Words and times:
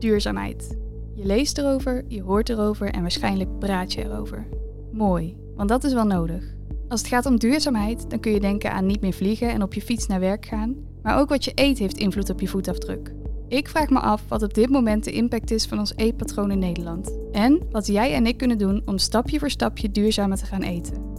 Duurzaamheid. 0.00 0.76
Je 1.14 1.26
leest 1.26 1.58
erover, 1.58 2.04
je 2.08 2.22
hoort 2.22 2.48
erover 2.48 2.90
en 2.90 3.00
waarschijnlijk 3.00 3.58
praat 3.58 3.92
je 3.92 4.04
erover. 4.04 4.46
Mooi, 4.92 5.36
want 5.56 5.68
dat 5.68 5.84
is 5.84 5.92
wel 5.92 6.06
nodig. 6.06 6.44
Als 6.88 7.00
het 7.00 7.08
gaat 7.08 7.26
om 7.26 7.38
duurzaamheid, 7.38 8.10
dan 8.10 8.20
kun 8.20 8.32
je 8.32 8.40
denken 8.40 8.72
aan 8.72 8.86
niet 8.86 9.00
meer 9.00 9.12
vliegen 9.12 9.50
en 9.50 9.62
op 9.62 9.74
je 9.74 9.82
fiets 9.82 10.06
naar 10.06 10.20
werk 10.20 10.46
gaan, 10.46 10.76
maar 11.02 11.18
ook 11.18 11.28
wat 11.28 11.44
je 11.44 11.52
eet 11.54 11.78
heeft 11.78 11.98
invloed 11.98 12.30
op 12.30 12.40
je 12.40 12.48
voetafdruk. 12.48 13.12
Ik 13.48 13.68
vraag 13.68 13.88
me 13.88 13.98
af 13.98 14.22
wat 14.28 14.42
op 14.42 14.54
dit 14.54 14.68
moment 14.68 15.04
de 15.04 15.12
impact 15.12 15.50
is 15.50 15.66
van 15.66 15.78
ons 15.78 15.92
eetpatroon 15.96 16.50
in 16.50 16.58
Nederland. 16.58 17.18
En 17.32 17.60
wat 17.70 17.86
jij 17.86 18.14
en 18.14 18.26
ik 18.26 18.36
kunnen 18.36 18.58
doen 18.58 18.82
om 18.84 18.98
stapje 18.98 19.38
voor 19.38 19.50
stapje 19.50 19.90
duurzamer 19.90 20.36
te 20.36 20.44
gaan 20.44 20.62
eten. 20.62 21.09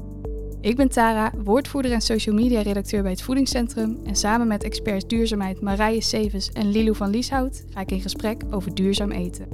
Ik 0.61 0.75
ben 0.75 0.89
Tara, 0.89 1.31
woordvoerder 1.43 1.91
en 1.91 2.01
social 2.01 2.35
media 2.35 2.61
redacteur 2.61 3.01
bij 3.01 3.11
het 3.11 3.21
Voedingscentrum. 3.21 3.99
En 4.03 4.15
samen 4.15 4.47
met 4.47 4.63
experts 4.63 5.07
duurzaamheid 5.07 5.61
Marije 5.61 6.01
Sevens 6.01 6.51
en 6.51 6.71
Lilou 6.71 6.95
van 6.95 7.09
Lieshout 7.09 7.63
ga 7.69 7.79
ik 7.79 7.91
in 7.91 8.01
gesprek 8.01 8.43
over 8.49 8.73
duurzaam 8.73 9.11
eten. 9.11 9.47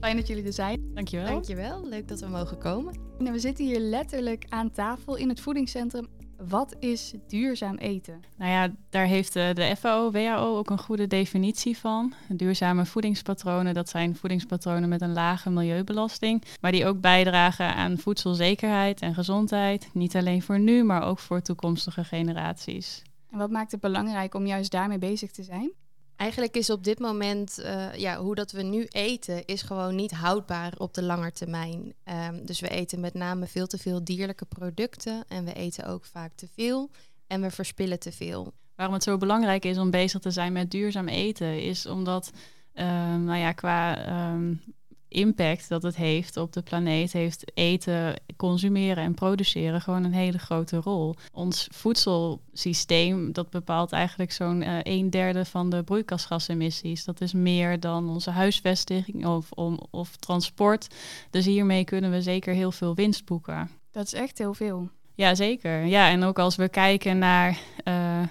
Fijn 0.00 0.16
dat 0.16 0.26
jullie 0.26 0.44
er 0.44 0.52
zijn. 0.52 0.90
Dankjewel. 0.94 1.26
Dankjewel, 1.26 1.88
leuk 1.88 2.08
dat 2.08 2.20
we 2.20 2.26
mogen 2.26 2.58
komen. 2.58 2.94
En 3.18 3.32
we 3.32 3.38
zitten 3.38 3.64
hier 3.64 3.78
letterlijk 3.78 4.44
aan 4.48 4.70
tafel 4.70 5.16
in 5.16 5.28
het 5.28 5.40
Voedingscentrum 5.40 6.06
wat 6.48 6.76
is 6.78 7.14
duurzaam 7.26 7.76
eten? 7.76 8.22
Nou 8.36 8.50
ja, 8.50 8.70
daar 8.90 9.06
heeft 9.06 9.32
de, 9.32 9.50
de 9.54 9.76
FAO, 9.78 10.10
WHO 10.10 10.56
ook 10.56 10.70
een 10.70 10.78
goede 10.78 11.06
definitie 11.06 11.78
van. 11.78 12.14
Duurzame 12.28 12.86
voedingspatronen, 12.86 13.74
dat 13.74 13.88
zijn 13.88 14.16
voedingspatronen 14.16 14.88
met 14.88 15.00
een 15.00 15.12
lage 15.12 15.50
milieubelasting, 15.50 16.44
maar 16.60 16.72
die 16.72 16.86
ook 16.86 17.00
bijdragen 17.00 17.74
aan 17.74 17.98
voedselzekerheid 17.98 19.00
en 19.00 19.14
gezondheid. 19.14 19.90
Niet 19.92 20.16
alleen 20.16 20.42
voor 20.42 20.58
nu, 20.58 20.84
maar 20.84 21.02
ook 21.02 21.18
voor 21.18 21.42
toekomstige 21.42 22.04
generaties. 22.04 23.02
En 23.30 23.38
wat 23.38 23.50
maakt 23.50 23.72
het 23.72 23.80
belangrijk 23.80 24.34
om 24.34 24.46
juist 24.46 24.70
daarmee 24.70 24.98
bezig 24.98 25.30
te 25.30 25.42
zijn? 25.42 25.72
Eigenlijk 26.20 26.56
is 26.56 26.70
op 26.70 26.84
dit 26.84 26.98
moment, 26.98 27.58
uh, 27.60 27.94
ja, 27.94 28.16
hoe 28.16 28.34
dat 28.34 28.52
we 28.52 28.62
nu 28.62 28.84
eten, 28.84 29.44
is 29.44 29.62
gewoon 29.62 29.94
niet 29.94 30.10
houdbaar 30.10 30.72
op 30.78 30.94
de 30.94 31.02
lange 31.02 31.32
termijn. 31.32 31.94
Um, 32.28 32.46
dus 32.46 32.60
we 32.60 32.68
eten 32.68 33.00
met 33.00 33.14
name 33.14 33.46
veel 33.46 33.66
te 33.66 33.78
veel 33.78 34.04
dierlijke 34.04 34.44
producten 34.44 35.24
en 35.28 35.44
we 35.44 35.52
eten 35.52 35.86
ook 35.86 36.04
vaak 36.04 36.32
te 36.34 36.48
veel 36.54 36.90
en 37.26 37.40
we 37.40 37.50
verspillen 37.50 37.98
te 37.98 38.12
veel. 38.12 38.52
Waarom 38.74 38.94
het 38.94 39.04
zo 39.04 39.16
belangrijk 39.16 39.64
is 39.64 39.78
om 39.78 39.90
bezig 39.90 40.20
te 40.20 40.30
zijn 40.30 40.52
met 40.52 40.70
duurzaam 40.70 41.08
eten, 41.08 41.62
is 41.62 41.86
omdat, 41.86 42.30
um, 42.74 43.24
nou 43.24 43.38
ja, 43.38 43.52
qua 43.52 44.08
um, 44.32 44.62
impact 45.10 45.68
dat 45.68 45.82
het 45.82 45.96
heeft 45.96 46.36
op 46.36 46.52
de 46.52 46.62
planeet, 46.62 47.12
heeft 47.12 47.52
eten, 47.54 48.14
consumeren 48.36 49.04
en 49.04 49.14
produceren 49.14 49.80
gewoon 49.80 50.04
een 50.04 50.12
hele 50.12 50.38
grote 50.38 50.76
rol. 50.76 51.14
Ons 51.32 51.68
voedselsysteem, 51.70 53.32
dat 53.32 53.50
bepaalt 53.50 53.92
eigenlijk 53.92 54.32
zo'n 54.32 54.62
uh, 54.62 54.78
een 54.82 55.10
derde 55.10 55.44
van 55.44 55.70
de 55.70 55.82
broeikasgasemissies. 55.82 57.04
Dat 57.04 57.20
is 57.20 57.32
meer 57.32 57.80
dan 57.80 58.08
onze 58.08 58.30
huisvesting 58.30 59.26
of, 59.26 59.50
om, 59.52 59.80
of 59.90 60.16
transport. 60.16 60.94
Dus 61.30 61.44
hiermee 61.44 61.84
kunnen 61.84 62.10
we 62.10 62.22
zeker 62.22 62.54
heel 62.54 62.72
veel 62.72 62.94
winst 62.94 63.24
boeken. 63.24 63.70
Dat 63.90 64.06
is 64.06 64.14
echt 64.14 64.38
heel 64.38 64.54
veel. 64.54 64.88
Ja, 65.14 65.34
zeker. 65.34 65.84
Ja, 65.84 66.08
en 66.08 66.22
ook 66.22 66.38
als 66.38 66.56
we 66.56 66.68
kijken 66.68 67.18
naar 67.18 67.58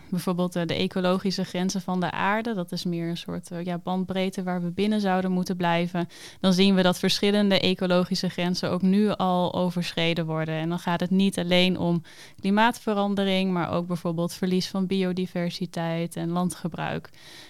bijvoorbeeld 0.09 0.56
uh, 0.56 0.66
de 0.66 0.73
ecologische 0.73 1.44
grenzen 1.44 1.82
van 1.82 2.00
de 2.00 2.12
aarde, 2.12 2.54
dat 2.54 2.72
is 2.72 2.84
meer 2.84 3.09
een 3.09 3.18
soort 3.18 3.52
uh, 3.52 3.64
ja, 3.64 3.78
bandbreedte 3.78 4.44
waar 4.44 4.62
we 4.62 4.72
binnen 4.72 5.02
zouden 5.02 5.32
moeten 5.32 5.58
blijven, 5.58 6.08
dan 6.40 6.54
zien 6.54 6.76
we 6.76 6.82
dat 6.82 7.00
verschillende 7.00 7.59
ecologische 7.59 8.30
grenzen 8.30 8.72
ook 8.72 8.82
nu 8.82 9.10
al 9.10 9.54
overschreden 9.54 10.26
worden. 10.26 10.56
En 10.56 10.70
dan 10.70 10.80
gaat 10.80 11.00
het 11.00 11.10
niet 11.10 11.40
alleen 11.40 11.78
om 11.78 12.04
klimaatverandering, 12.40 13.52
maar 13.52 13.72
ook 13.72 13.88
bijvoorbeeld 13.88 14.34
verlies 14.34 14.67
van 14.67 14.88
biodiversiteit 14.88 16.16
en 16.16 16.30
landgebruik. 16.30 17.10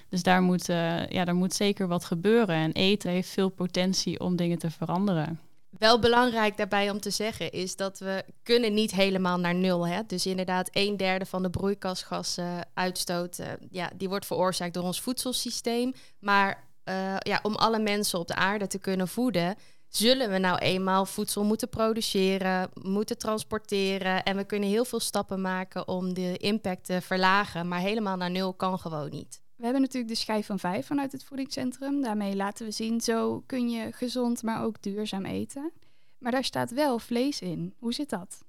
Dus 0.10 0.24
daar 0.24 0.42
moet, 0.42 0.66
ja, 1.10 1.26
daar 1.26 1.36
moet 1.36 1.54
zeker 1.54 1.88
wat 1.88 2.06
gebeuren. 2.06 2.56
En 2.56 2.72
eten 2.72 3.12
heeft 3.12 3.30
veel 3.30 3.50
potentie 3.50 4.20
om 4.20 4.36
dingen 4.36 4.60
te 4.60 4.72
veranderen. 4.72 5.49
Wel 5.80 6.00
belangrijk 6.00 6.58
daarbij 6.58 6.90
om 6.90 7.00
te 7.00 7.10
zeggen 7.10 7.52
is 7.52 7.76
dat 7.76 8.00
we 8.00 8.24
kunnen 8.44 8.74
niet 8.74 8.92
helemaal 8.92 9.38
naar 9.38 9.56
nul. 9.56 9.88
Hè? 9.88 10.02
Dus 10.08 10.26
inderdaad, 10.26 10.70
een 10.72 10.98
derde 10.98 11.26
van 11.26 11.44
de 11.44 11.50
broeikasgassen 11.50 12.68
uitstoot, 12.74 13.40
ja, 13.72 13.92
die 13.96 14.10
wordt 14.10 14.26
veroorzaakt 14.26 14.74
door 14.74 14.84
ons 14.84 15.02
voedselsysteem. 15.02 15.94
Maar 16.20 16.68
uh, 16.86 17.16
ja, 17.20 17.40
om 17.44 17.56
alle 17.56 17.80
mensen 17.80 18.20
op 18.20 18.28
de 18.28 18.36
aarde 18.36 18.68
te 18.68 18.80
kunnen 18.80 19.08
voeden, 19.08 19.56
zullen 19.88 20.30
we 20.32 20.38
nou 20.38 20.58
eenmaal 20.58 21.06
voedsel 21.06 21.44
moeten 21.44 21.70
produceren, 21.70 22.70
moeten 22.74 23.18
transporteren. 23.18 24.24
En 24.24 24.36
we 24.36 24.44
kunnen 24.44 24.70
heel 24.70 24.86
veel 24.86 25.00
stappen 25.00 25.42
maken 25.42 25.88
om 25.88 26.14
de 26.14 26.38
impact 26.38 26.86
te 26.86 27.02
verlagen. 27.02 27.68
Maar 27.68 27.80
helemaal 27.80 28.18
naar 28.18 28.32
nul 28.32 28.54
kan 28.54 28.80
gewoon 28.80 29.10
niet. 29.10 29.42
We 29.60 29.66
hebben 29.66 29.82
natuurlijk 29.82 30.14
de 30.14 30.20
schijf 30.20 30.46
van 30.46 30.60
vijf 30.60 30.86
vanuit 30.86 31.12
het 31.12 31.24
voedingscentrum. 31.24 32.02
Daarmee 32.02 32.36
laten 32.36 32.66
we 32.66 32.72
zien, 32.72 33.02
zo 33.02 33.44
kun 33.46 33.70
je 33.70 33.92
gezond, 33.92 34.44
maar 34.44 34.64
ook 34.64 34.82
duurzaam 34.82 35.26
eten. 35.26 35.72
Maar 36.18 36.32
daar 36.32 36.44
staat 36.44 36.72
wel 36.72 37.00
vlees 37.00 37.42
in. 37.42 37.74
Hoe 37.80 37.94
zit 37.94 38.10
dat? 38.10 38.44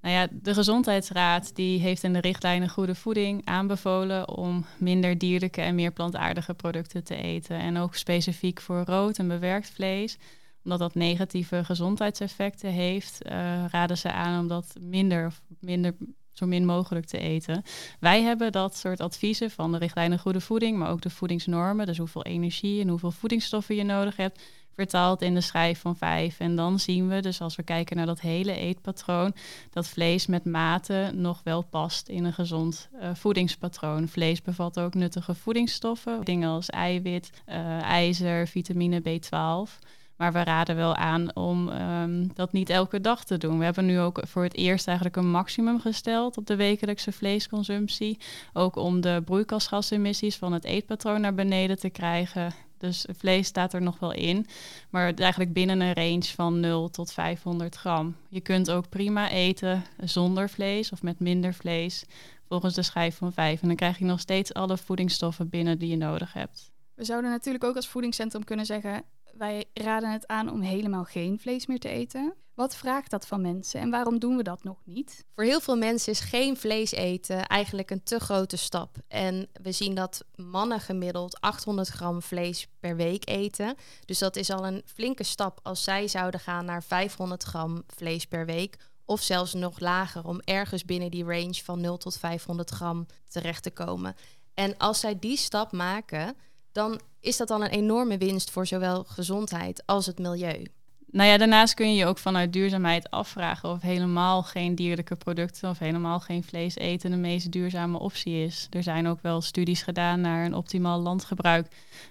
Nou 0.00 0.14
ja, 0.14 0.28
de 0.32 0.54
Gezondheidsraad 0.54 1.54
die 1.54 1.80
heeft 1.80 2.02
in 2.02 2.12
de 2.12 2.20
richtlijnen 2.20 2.68
Goede 2.68 2.94
Voeding 2.94 3.46
aanbevolen 3.46 4.28
om 4.28 4.64
minder 4.78 5.18
dierlijke 5.18 5.60
en 5.60 5.74
meer 5.74 5.92
plantaardige 5.92 6.54
producten 6.54 7.04
te 7.04 7.16
eten. 7.16 7.58
En 7.58 7.76
ook 7.76 7.94
specifiek 7.94 8.60
voor 8.60 8.82
rood 8.84 9.18
en 9.18 9.28
bewerkt 9.28 9.70
vlees, 9.70 10.18
omdat 10.64 10.78
dat 10.78 10.94
negatieve 10.94 11.64
gezondheidseffecten 11.64 12.70
heeft, 12.70 13.26
uh, 13.26 13.64
raden 13.70 13.98
ze 13.98 14.12
aan 14.12 14.40
om 14.40 14.48
dat 14.48 14.74
minder, 14.80 15.32
minder 15.60 15.96
zo 16.34 16.46
min 16.46 16.64
mogelijk 16.64 17.06
te 17.06 17.18
eten. 17.18 17.62
Wij 18.00 18.22
hebben 18.22 18.52
dat 18.52 18.76
soort 18.76 19.00
adviezen 19.00 19.50
van 19.50 19.72
de 19.72 19.78
richtlijnen 19.78 20.18
goede 20.18 20.40
voeding, 20.40 20.78
maar 20.78 20.90
ook 20.90 21.02
de 21.02 21.10
voedingsnormen, 21.10 21.86
dus 21.86 21.98
hoeveel 21.98 22.24
energie 22.24 22.80
en 22.80 22.88
hoeveel 22.88 23.10
voedingsstoffen 23.10 23.74
je 23.74 23.84
nodig 23.84 24.16
hebt, 24.16 24.42
vertaald 24.74 25.22
in 25.22 25.34
de 25.34 25.40
schijf 25.40 25.80
van 25.80 25.96
vijf. 25.96 26.40
En 26.40 26.56
dan 26.56 26.78
zien 26.78 27.08
we, 27.08 27.20
dus 27.20 27.40
als 27.40 27.56
we 27.56 27.62
kijken 27.62 27.96
naar 27.96 28.06
dat 28.06 28.20
hele 28.20 28.56
eetpatroon, 28.56 29.34
dat 29.70 29.88
vlees 29.88 30.26
met 30.26 30.44
mate 30.44 31.10
nog 31.14 31.40
wel 31.44 31.62
past 31.62 32.08
in 32.08 32.24
een 32.24 32.32
gezond 32.32 32.88
uh, 32.94 33.14
voedingspatroon. 33.14 34.08
Vlees 34.08 34.42
bevat 34.42 34.78
ook 34.78 34.94
nuttige 34.94 35.34
voedingsstoffen, 35.34 36.24
dingen 36.24 36.48
als 36.48 36.70
eiwit, 36.70 37.30
uh, 37.48 37.82
ijzer, 37.82 38.48
vitamine 38.48 39.00
B12. 39.00 39.84
Maar 40.16 40.32
we 40.32 40.42
raden 40.42 40.76
wel 40.76 40.94
aan 40.94 41.36
om 41.36 41.68
um, 41.68 42.34
dat 42.34 42.52
niet 42.52 42.70
elke 42.70 43.00
dag 43.00 43.24
te 43.24 43.38
doen. 43.38 43.58
We 43.58 43.64
hebben 43.64 43.86
nu 43.86 44.00
ook 44.00 44.22
voor 44.26 44.42
het 44.42 44.54
eerst 44.54 44.86
eigenlijk 44.86 45.16
een 45.16 45.30
maximum 45.30 45.80
gesteld 45.80 46.36
op 46.36 46.46
de 46.46 46.56
wekelijkse 46.56 47.12
vleesconsumptie. 47.12 48.18
Ook 48.52 48.76
om 48.76 49.00
de 49.00 49.22
broeikasgasemissies 49.24 50.36
van 50.36 50.52
het 50.52 50.64
eetpatroon 50.64 51.20
naar 51.20 51.34
beneden 51.34 51.78
te 51.78 51.90
krijgen. 51.90 52.54
Dus 52.78 53.06
vlees 53.16 53.46
staat 53.46 53.72
er 53.72 53.82
nog 53.82 53.98
wel 53.98 54.12
in, 54.12 54.46
maar 54.90 55.14
eigenlijk 55.14 55.52
binnen 55.52 55.80
een 55.80 55.94
range 55.94 56.24
van 56.24 56.60
0 56.60 56.90
tot 56.90 57.12
500 57.12 57.74
gram. 57.74 58.16
Je 58.28 58.40
kunt 58.40 58.70
ook 58.70 58.88
prima 58.88 59.30
eten 59.30 59.84
zonder 59.98 60.50
vlees 60.50 60.92
of 60.92 61.02
met 61.02 61.20
minder 61.20 61.54
vlees, 61.54 62.04
volgens 62.48 62.74
de 62.74 62.82
schijf 62.82 63.16
van 63.16 63.32
5. 63.32 63.62
En 63.62 63.66
dan 63.66 63.76
krijg 63.76 63.98
je 63.98 64.04
nog 64.04 64.20
steeds 64.20 64.54
alle 64.54 64.76
voedingsstoffen 64.76 65.48
binnen 65.48 65.78
die 65.78 65.88
je 65.88 65.96
nodig 65.96 66.32
hebt. 66.32 66.72
We 66.94 67.04
zouden 67.04 67.30
natuurlijk 67.30 67.64
ook 67.64 67.76
als 67.76 67.88
voedingscentrum 67.88 68.44
kunnen 68.44 68.66
zeggen: 68.66 69.04
wij 69.36 69.64
raden 69.74 70.12
het 70.12 70.26
aan 70.26 70.50
om 70.50 70.60
helemaal 70.60 71.04
geen 71.04 71.38
vlees 71.38 71.66
meer 71.66 71.78
te 71.78 71.88
eten. 71.88 72.34
Wat 72.54 72.76
vraagt 72.76 73.10
dat 73.10 73.26
van 73.26 73.40
mensen 73.40 73.80
en 73.80 73.90
waarom 73.90 74.18
doen 74.18 74.36
we 74.36 74.42
dat 74.42 74.64
nog 74.64 74.78
niet? 74.84 75.24
Voor 75.34 75.44
heel 75.44 75.60
veel 75.60 75.76
mensen 75.76 76.12
is 76.12 76.20
geen 76.20 76.56
vlees 76.56 76.92
eten 76.92 77.46
eigenlijk 77.46 77.90
een 77.90 78.02
te 78.02 78.20
grote 78.20 78.56
stap. 78.56 78.96
En 79.08 79.48
we 79.62 79.72
zien 79.72 79.94
dat 79.94 80.24
mannen 80.34 80.80
gemiddeld 80.80 81.40
800 81.40 81.88
gram 81.88 82.22
vlees 82.22 82.68
per 82.80 82.96
week 82.96 83.28
eten. 83.28 83.74
Dus 84.04 84.18
dat 84.18 84.36
is 84.36 84.50
al 84.50 84.66
een 84.66 84.82
flinke 84.84 85.22
stap 85.22 85.60
als 85.62 85.84
zij 85.84 86.08
zouden 86.08 86.40
gaan 86.40 86.64
naar 86.64 86.82
500 86.82 87.42
gram 87.42 87.82
vlees 87.86 88.26
per 88.26 88.46
week. 88.46 88.76
Of 89.04 89.22
zelfs 89.22 89.54
nog 89.54 89.80
lager 89.80 90.24
om 90.26 90.40
ergens 90.40 90.84
binnen 90.84 91.10
die 91.10 91.24
range 91.24 91.60
van 91.64 91.80
0 91.80 91.96
tot 91.96 92.18
500 92.18 92.70
gram 92.70 93.06
terecht 93.28 93.62
te 93.62 93.70
komen. 93.70 94.14
En 94.54 94.76
als 94.76 95.00
zij 95.00 95.18
die 95.18 95.36
stap 95.36 95.72
maken, 95.72 96.36
dan 96.74 97.00
is 97.20 97.36
dat 97.36 97.50
al 97.50 97.64
een 97.64 97.70
enorme 97.70 98.18
winst 98.18 98.50
voor 98.50 98.66
zowel 98.66 99.04
gezondheid 99.04 99.82
als 99.86 100.06
het 100.06 100.18
milieu. 100.18 100.66
Nou 101.14 101.28
ja, 101.28 101.36
daarnaast 101.36 101.74
kun 101.74 101.90
je 101.90 101.96
je 101.96 102.06
ook 102.06 102.18
vanuit 102.18 102.52
duurzaamheid 102.52 103.10
afvragen 103.10 103.68
of 103.70 103.82
helemaal 103.82 104.42
geen 104.42 104.74
dierlijke 104.74 105.16
producten 105.16 105.70
of 105.70 105.78
helemaal 105.78 106.20
geen 106.20 106.42
vlees 106.42 106.76
eten 106.76 107.10
de 107.10 107.16
meest 107.16 107.52
duurzame 107.52 107.98
optie 107.98 108.44
is. 108.44 108.66
Er 108.70 108.82
zijn 108.82 109.06
ook 109.06 109.22
wel 109.22 109.40
studies 109.40 109.82
gedaan 109.82 110.20
naar 110.20 110.44
een 110.44 110.54
optimaal 110.54 111.00
landgebruik, 111.00 111.66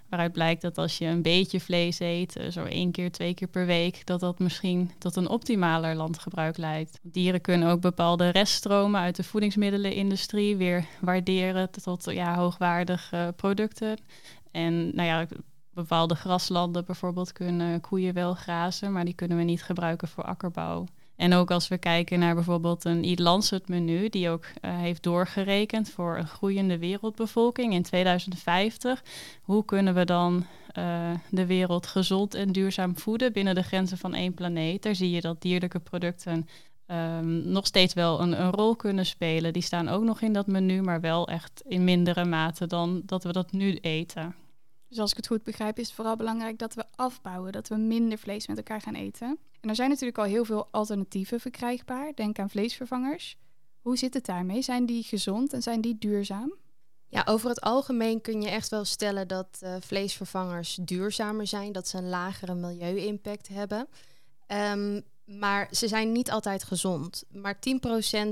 waaruit 0.09 0.31
blijkt 0.31 0.61
dat 0.61 0.77
als 0.77 0.97
je 0.97 1.05
een 1.05 1.21
beetje 1.21 1.59
vlees 1.59 1.99
eet, 1.99 2.35
eh, 2.35 2.51
zo 2.51 2.63
één 2.63 2.91
keer, 2.91 3.11
twee 3.11 3.33
keer 3.33 3.47
per 3.47 3.65
week, 3.65 4.05
dat 4.05 4.19
dat 4.19 4.39
misschien 4.39 4.91
tot 4.97 5.15
een 5.15 5.29
optimaler 5.29 5.95
landgebruik 5.95 6.57
leidt. 6.57 6.99
Dieren 7.01 7.41
kunnen 7.41 7.69
ook 7.69 7.81
bepaalde 7.81 8.29
reststromen 8.29 9.01
uit 9.01 9.15
de 9.15 9.23
voedingsmiddelenindustrie 9.23 10.55
weer 10.55 10.85
waarderen 11.01 11.69
tot 11.71 12.03
ja, 12.05 12.35
hoogwaardige 12.35 13.33
producten. 13.35 13.97
En 14.53 14.95
nou 14.95 15.07
ja, 15.07 15.27
bepaalde 15.73 16.15
graslanden 16.15 16.85
bijvoorbeeld 16.85 17.31
kunnen 17.31 17.81
koeien 17.81 18.13
wel 18.13 18.33
grazen, 18.33 18.91
maar 18.91 19.05
die 19.05 19.13
kunnen 19.13 19.37
we 19.37 19.43
niet 19.43 19.63
gebruiken 19.63 20.07
voor 20.07 20.23
akkerbouw. 20.23 20.85
En 21.15 21.33
ook 21.33 21.51
als 21.51 21.67
we 21.67 21.77
kijken 21.77 22.19
naar 22.19 22.35
bijvoorbeeld 22.35 22.85
een 22.85 23.03
Eat 23.03 23.19
Lancet 23.19 23.67
menu, 23.67 24.09
die 24.09 24.29
ook 24.29 24.45
uh, 24.45 24.77
heeft 24.77 25.03
doorgerekend 25.03 25.89
voor 25.89 26.17
een 26.17 26.27
groeiende 26.27 26.77
wereldbevolking 26.77 27.73
in 27.73 27.83
2050. 27.83 29.03
Hoe 29.41 29.65
kunnen 29.65 29.93
we 29.93 30.05
dan 30.05 30.45
uh, 30.77 31.11
de 31.29 31.45
wereld 31.45 31.87
gezond 31.87 32.33
en 32.33 32.51
duurzaam 32.51 32.97
voeden 32.97 33.33
binnen 33.33 33.55
de 33.55 33.63
grenzen 33.63 33.97
van 33.97 34.13
één 34.13 34.33
planeet? 34.33 34.83
Daar 34.83 34.95
zie 34.95 35.11
je 35.11 35.21
dat 35.21 35.41
dierlijke 35.41 35.79
producten 35.79 36.47
um, 36.87 37.47
nog 37.47 37.65
steeds 37.65 37.93
wel 37.93 38.21
een, 38.21 38.41
een, 38.41 38.51
rol 38.51 38.75
kunnen 38.75 39.05
spelen. 39.05 39.53
Die 39.53 39.61
staan 39.61 39.89
ook 39.89 40.03
nog 40.03 40.21
in 40.21 40.33
dat 40.33 40.47
menu, 40.47 40.81
maar 40.81 41.01
wel 41.01 41.27
echt 41.27 41.61
in 41.67 41.83
mindere 41.83 42.25
mate 42.25 42.67
dan 42.67 43.01
dat 43.05 43.23
we 43.23 43.31
dat 43.31 43.51
nu 43.51 43.75
eten. 43.75 44.35
Dus 44.93 45.01
als 45.01 45.11
ik 45.11 45.17
het 45.17 45.27
goed 45.27 45.43
begrijp, 45.43 45.79
is 45.79 45.85
het 45.85 45.95
vooral 45.95 46.15
belangrijk 46.15 46.57
dat 46.57 46.73
we 46.73 46.85
afbouwen, 46.95 47.51
dat 47.51 47.67
we 47.67 47.75
minder 47.75 48.17
vlees 48.17 48.47
met 48.47 48.57
elkaar 48.57 48.81
gaan 48.81 48.95
eten. 48.95 49.37
En 49.61 49.69
er 49.69 49.75
zijn 49.75 49.89
natuurlijk 49.89 50.17
al 50.17 50.23
heel 50.23 50.45
veel 50.45 50.67
alternatieven 50.71 51.39
verkrijgbaar. 51.39 52.11
Denk 52.15 52.39
aan 52.39 52.49
vleesvervangers. 52.49 53.35
Hoe 53.81 53.97
zit 53.97 54.13
het 54.13 54.25
daarmee? 54.25 54.61
Zijn 54.61 54.85
die 54.85 55.03
gezond 55.03 55.53
en 55.53 55.61
zijn 55.61 55.81
die 55.81 55.97
duurzaam? 55.97 56.53
Ja, 57.07 57.23
over 57.25 57.49
het 57.49 57.61
algemeen 57.61 58.21
kun 58.21 58.41
je 58.41 58.49
echt 58.49 58.69
wel 58.69 58.85
stellen 58.85 59.27
dat 59.27 59.59
uh, 59.63 59.75
vleesvervangers 59.79 60.79
duurzamer 60.81 61.47
zijn, 61.47 61.71
dat 61.71 61.87
ze 61.87 61.97
een 61.97 62.09
lagere 62.09 62.53
milieu-impact 62.53 63.47
hebben. 63.47 63.87
Um, 64.47 65.03
maar 65.25 65.67
ze 65.71 65.87
zijn 65.87 66.11
niet 66.11 66.31
altijd 66.31 66.63
gezond. 66.63 67.23
Maar 67.31 67.55
10% 67.55 67.59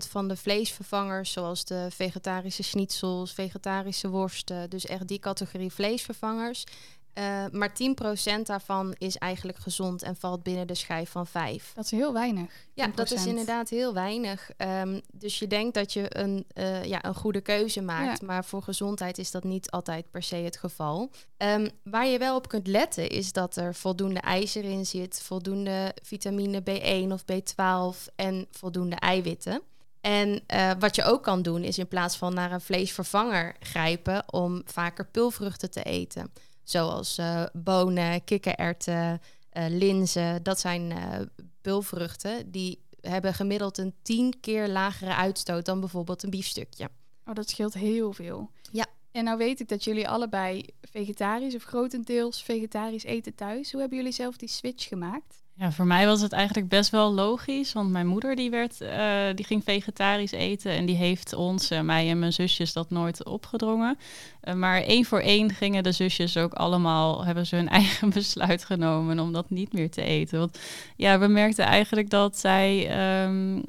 van 0.10 0.28
de 0.28 0.36
vleesvervangers, 0.36 1.32
zoals 1.32 1.66
de 1.66 1.88
vegetarische 1.92 2.64
schnitzels, 2.64 3.34
vegetarische 3.34 4.10
worsten, 4.10 4.70
dus 4.70 4.86
echt 4.86 5.08
die 5.08 5.20
categorie 5.20 5.72
vleesvervangers, 5.72 6.64
uh, 7.14 7.46
maar 7.52 7.72
10% 8.40 8.42
daarvan 8.44 8.96
is 8.98 9.18
eigenlijk 9.18 9.58
gezond 9.58 10.04
en 10.04 10.16
valt 10.16 10.44
binnen 10.44 10.68
de 10.68 10.76
schijf 10.76 11.10
van 11.10 11.28
5. 11.28 11.72
Dat 11.76 11.86
is 11.86 11.92
heel 11.92 12.14
weinig. 12.14 12.52
Ja, 12.74 12.88
dat 12.96 13.12
is 13.12 13.26
inderdaad 13.26 13.70
heel 13.70 13.94
weinig. 13.94 14.50
Um, 14.58 15.02
dus 15.14 15.40
je 15.40 15.48
denkt 15.48 15.74
dat 15.74 15.94
je 15.94 16.18
een, 16.18 16.46
uh, 16.54 16.84
ja, 16.84 17.06
een 17.06 17.16
goede 17.16 17.42
keuze 17.42 17.82
maakt, 17.82 18.20
ja. 18.22 18.28
maar 18.28 18.46
voor 18.46 18.62
gezondheid 18.62 19.18
is 19.18 19.32
dat 19.32 19.44
niet 19.44 19.72
altijd 19.72 20.12
per 20.12 20.24
se 20.24 20.36
het 20.36 20.58
geval. 20.58 21.12
Um, 21.38 21.70
waar 21.84 22.08
je 22.08 22.18
wel 22.18 22.36
op 22.36 22.48
kunt 22.48 22.68
letten 22.68 23.10
is 23.10 23.32
dat 23.32 23.56
er 23.56 23.76
voldoende 23.76 24.20
ijzer 24.20 24.64
in 24.64 24.86
zit, 24.86 25.22
voldoende 25.22 25.96
vitamine 26.04 26.62
B1 26.62 27.12
of 27.12 27.24
B12 27.24 28.14
en 28.16 28.48
voldoende 28.52 28.96
eiwitten. 28.96 29.62
En 30.02 30.42
uh, 30.54 30.72
wat 30.80 30.96
je 30.96 31.04
ook 31.04 31.24
kan 31.24 31.42
doen 31.42 31.64
is 31.64 31.78
in 31.78 31.88
plaats 31.88 32.18
van 32.18 32.34
naar 32.34 32.52
een 32.52 32.62
vleesvervanger 32.62 33.56
grijpen 33.60 34.34
om 34.34 34.62
vaker 34.66 35.06
pulvruchten 35.06 35.72
te 35.72 35.84
eten. 35.84 36.32
Zoals 36.64 37.18
uh, 37.20 37.46
bonen, 37.54 38.24
kikkererwten, 38.24 39.22
uh, 39.54 39.66
linzen. 39.70 40.44
Dat 40.44 40.60
zijn 40.60 40.92
uh, 40.92 41.20
pulvruchten 41.62 42.52
die 42.52 42.80
hebben 43.02 43.34
gemiddeld 43.34 43.78
een 43.78 43.94
tien 44.02 44.40
keer 44.40 44.68
lagere 44.68 45.16
uitstoot 45.16 45.66
dan 45.66 45.80
bijvoorbeeld 45.80 46.24
een 46.24 46.30
biefstukje. 46.30 46.90
Oh, 47.26 47.36
dat 47.36 47.50
scheelt 47.50 47.74
heel 47.74 48.14
veel. 48.14 48.52
Ja. 48.72 48.86
En 49.12 49.24
nou 49.24 49.38
weet 49.38 49.60
ik 49.60 49.68
dat 49.68 49.84
jullie 49.84 50.10
allebei 50.10 50.66
vegetarisch 50.82 51.56
of 51.56 51.64
grotendeels 51.64 52.44
vegetarisch 52.44 53.04
eten 53.04 53.36
thuis. 53.36 53.72
Hoe 53.72 53.80
hebben 53.80 53.98
jullie 53.98 54.14
zelf 54.14 54.38
die 54.38 54.50
switch 54.50 54.88
gemaakt? 54.88 55.41
Ja, 55.62 55.72
voor 55.72 55.86
mij 55.86 56.06
was 56.06 56.22
het 56.22 56.32
eigenlijk 56.32 56.68
best 56.68 56.90
wel 56.90 57.14
logisch, 57.14 57.74
want 57.74 57.90
mijn 57.90 58.08
moeder 58.08 58.36
die 58.36 58.50
werd, 58.50 58.82
uh, 58.82 59.26
die 59.36 59.46
ging 59.46 59.64
vegetarisch 59.64 60.32
eten 60.32 60.72
en 60.72 60.86
die 60.86 60.96
heeft 60.96 61.34
ons, 61.34 61.70
mij 61.70 62.10
en 62.10 62.20
mijn 62.20 62.34
zusjes, 62.34 62.74
dat 62.74 62.90
nooit 62.90 63.26
opgedrongen. 63.26 63.98
Uh, 64.44 64.54
maar 64.54 64.82
één 64.82 65.06
voor 65.06 65.20
één 65.20 65.50
gingen 65.50 65.84
de 65.84 65.92
zusjes 65.92 66.38
ook 66.38 66.54
allemaal, 66.54 67.26
hebben 67.26 67.48
ze 67.48 67.56
hun 67.56 67.70
eigen 67.80 68.10
besluit 68.10 68.66
genomen 68.66 69.20
om 69.20 69.32
dat 69.32 69.50
niet 69.50 69.74
meer 69.74 69.90
te 69.90 70.04
eten. 70.04 70.40
Want 70.40 70.60
ja, 70.96 71.20
we 71.20 71.28
merkten 71.28 71.66
eigenlijk 71.66 72.10
dat 72.10 72.38
zij 72.38 72.92
um, 73.26 73.64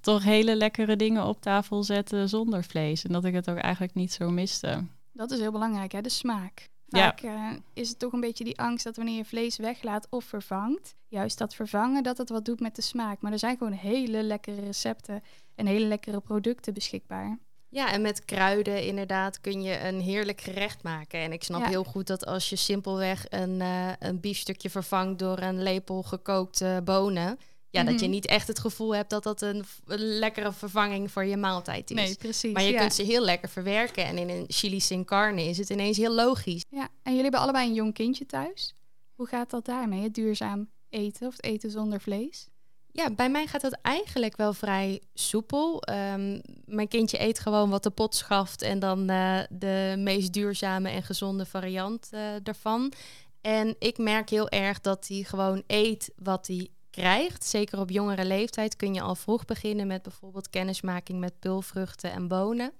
toch 0.00 0.22
hele 0.22 0.56
lekkere 0.56 0.96
dingen 0.96 1.24
op 1.24 1.40
tafel 1.40 1.82
zetten 1.82 2.28
zonder 2.28 2.64
vlees 2.64 3.04
en 3.04 3.12
dat 3.12 3.24
ik 3.24 3.34
het 3.34 3.50
ook 3.50 3.58
eigenlijk 3.58 3.94
niet 3.94 4.12
zo 4.12 4.30
miste. 4.30 4.84
Dat 5.12 5.30
is 5.30 5.38
heel 5.38 5.52
belangrijk, 5.52 5.92
hè? 5.92 6.00
de 6.00 6.08
smaak. 6.08 6.68
Vaak 6.90 7.20
ja. 7.20 7.50
uh, 7.50 7.56
is 7.72 7.88
het 7.88 7.98
toch 7.98 8.12
een 8.12 8.20
beetje 8.20 8.44
die 8.44 8.58
angst 8.58 8.84
dat 8.84 8.96
wanneer 8.96 9.16
je 9.16 9.24
vlees 9.24 9.56
weglaat 9.56 10.06
of 10.10 10.24
vervangt, 10.24 10.94
juist 11.08 11.38
dat 11.38 11.54
vervangen, 11.54 12.02
dat 12.02 12.18
het 12.18 12.28
wat 12.28 12.44
doet 12.44 12.60
met 12.60 12.76
de 12.76 12.82
smaak. 12.82 13.20
Maar 13.20 13.32
er 13.32 13.38
zijn 13.38 13.56
gewoon 13.56 13.72
hele 13.72 14.22
lekkere 14.22 14.60
recepten 14.60 15.22
en 15.54 15.66
hele 15.66 15.86
lekkere 15.86 16.20
producten 16.20 16.74
beschikbaar. 16.74 17.38
Ja, 17.68 17.92
en 17.92 18.02
met 18.02 18.24
kruiden 18.24 18.86
inderdaad 18.86 19.40
kun 19.40 19.62
je 19.62 19.80
een 19.80 20.00
heerlijk 20.00 20.40
gerecht 20.40 20.82
maken. 20.82 21.20
En 21.20 21.32
ik 21.32 21.42
snap 21.42 21.60
ja. 21.60 21.68
heel 21.68 21.84
goed 21.84 22.06
dat 22.06 22.26
als 22.26 22.48
je 22.48 22.56
simpelweg 22.56 23.26
een, 23.28 23.60
uh, 23.60 23.92
een 23.98 24.20
biefstukje 24.20 24.70
vervangt 24.70 25.18
door 25.18 25.38
een 25.38 25.62
lepel 25.62 26.02
gekookte 26.02 26.80
bonen, 26.84 27.38
ja, 27.70 27.84
dat 27.84 28.00
je 28.00 28.06
niet 28.06 28.26
echt 28.26 28.48
het 28.48 28.58
gevoel 28.58 28.94
hebt 28.94 29.10
dat 29.10 29.22
dat 29.22 29.42
een, 29.42 29.64
een, 29.86 29.98
lekkere 29.98 30.52
vervanging 30.52 31.10
voor 31.10 31.24
je 31.24 31.36
maaltijd 31.36 31.90
is. 31.90 31.96
Nee, 31.96 32.14
precies. 32.14 32.52
Maar 32.52 32.62
je 32.62 32.72
ja. 32.72 32.78
kunt 32.78 32.94
ze 32.94 33.02
heel 33.02 33.24
lekker 33.24 33.48
verwerken. 33.48 34.04
En 34.04 34.18
in 34.18 34.28
een 34.28 34.44
chili 34.48 34.80
sin 34.80 35.04
carne 35.04 35.44
is 35.44 35.58
het 35.58 35.70
ineens 35.70 35.96
heel 35.96 36.14
logisch. 36.14 36.64
Ja, 36.68 36.82
en 36.82 36.88
jullie 37.02 37.22
hebben 37.22 37.40
allebei 37.40 37.68
een 37.68 37.74
jong 37.74 37.94
kindje 37.94 38.26
thuis. 38.26 38.74
Hoe 39.14 39.26
gaat 39.26 39.50
dat 39.50 39.64
daarmee, 39.64 40.02
het 40.02 40.14
duurzaam 40.14 40.70
eten 40.88 41.26
of 41.26 41.32
het 41.32 41.44
eten 41.44 41.70
zonder 41.70 42.00
vlees? 42.00 42.48
Ja, 42.92 43.10
bij 43.10 43.30
mij 43.30 43.46
gaat 43.46 43.60
dat 43.60 43.78
eigenlijk 43.82 44.36
wel 44.36 44.52
vrij 44.52 45.02
soepel. 45.14 45.82
Um, 45.90 46.40
mijn 46.64 46.88
kindje 46.88 47.20
eet 47.20 47.38
gewoon 47.38 47.70
wat 47.70 47.82
de 47.82 47.90
pot 47.90 48.14
schaft 48.14 48.62
en 48.62 48.78
dan 48.78 49.10
uh, 49.10 49.40
de 49.50 49.94
meest 49.98 50.32
duurzame 50.32 50.88
en 50.88 51.02
gezonde 51.02 51.46
variant 51.46 52.08
uh, 52.14 52.20
daarvan. 52.42 52.92
En 53.40 53.76
ik 53.78 53.98
merk 53.98 54.30
heel 54.30 54.48
erg 54.48 54.80
dat 54.80 55.08
hij 55.08 55.22
gewoon 55.22 55.62
eet 55.66 56.10
wat 56.16 56.46
hij 56.46 56.68
krijgt. 56.90 57.44
Zeker 57.44 57.78
op 57.78 57.90
jongere 57.90 58.24
leeftijd 58.24 58.76
kun 58.76 58.94
je 58.94 59.00
al 59.00 59.14
vroeg 59.14 59.44
beginnen 59.44 59.86
met 59.86 60.02
bijvoorbeeld 60.02 60.50
kennismaking 60.50 61.20
met 61.20 61.38
pulvruchten 61.38 62.12
en 62.12 62.28
bonen. 62.28 62.72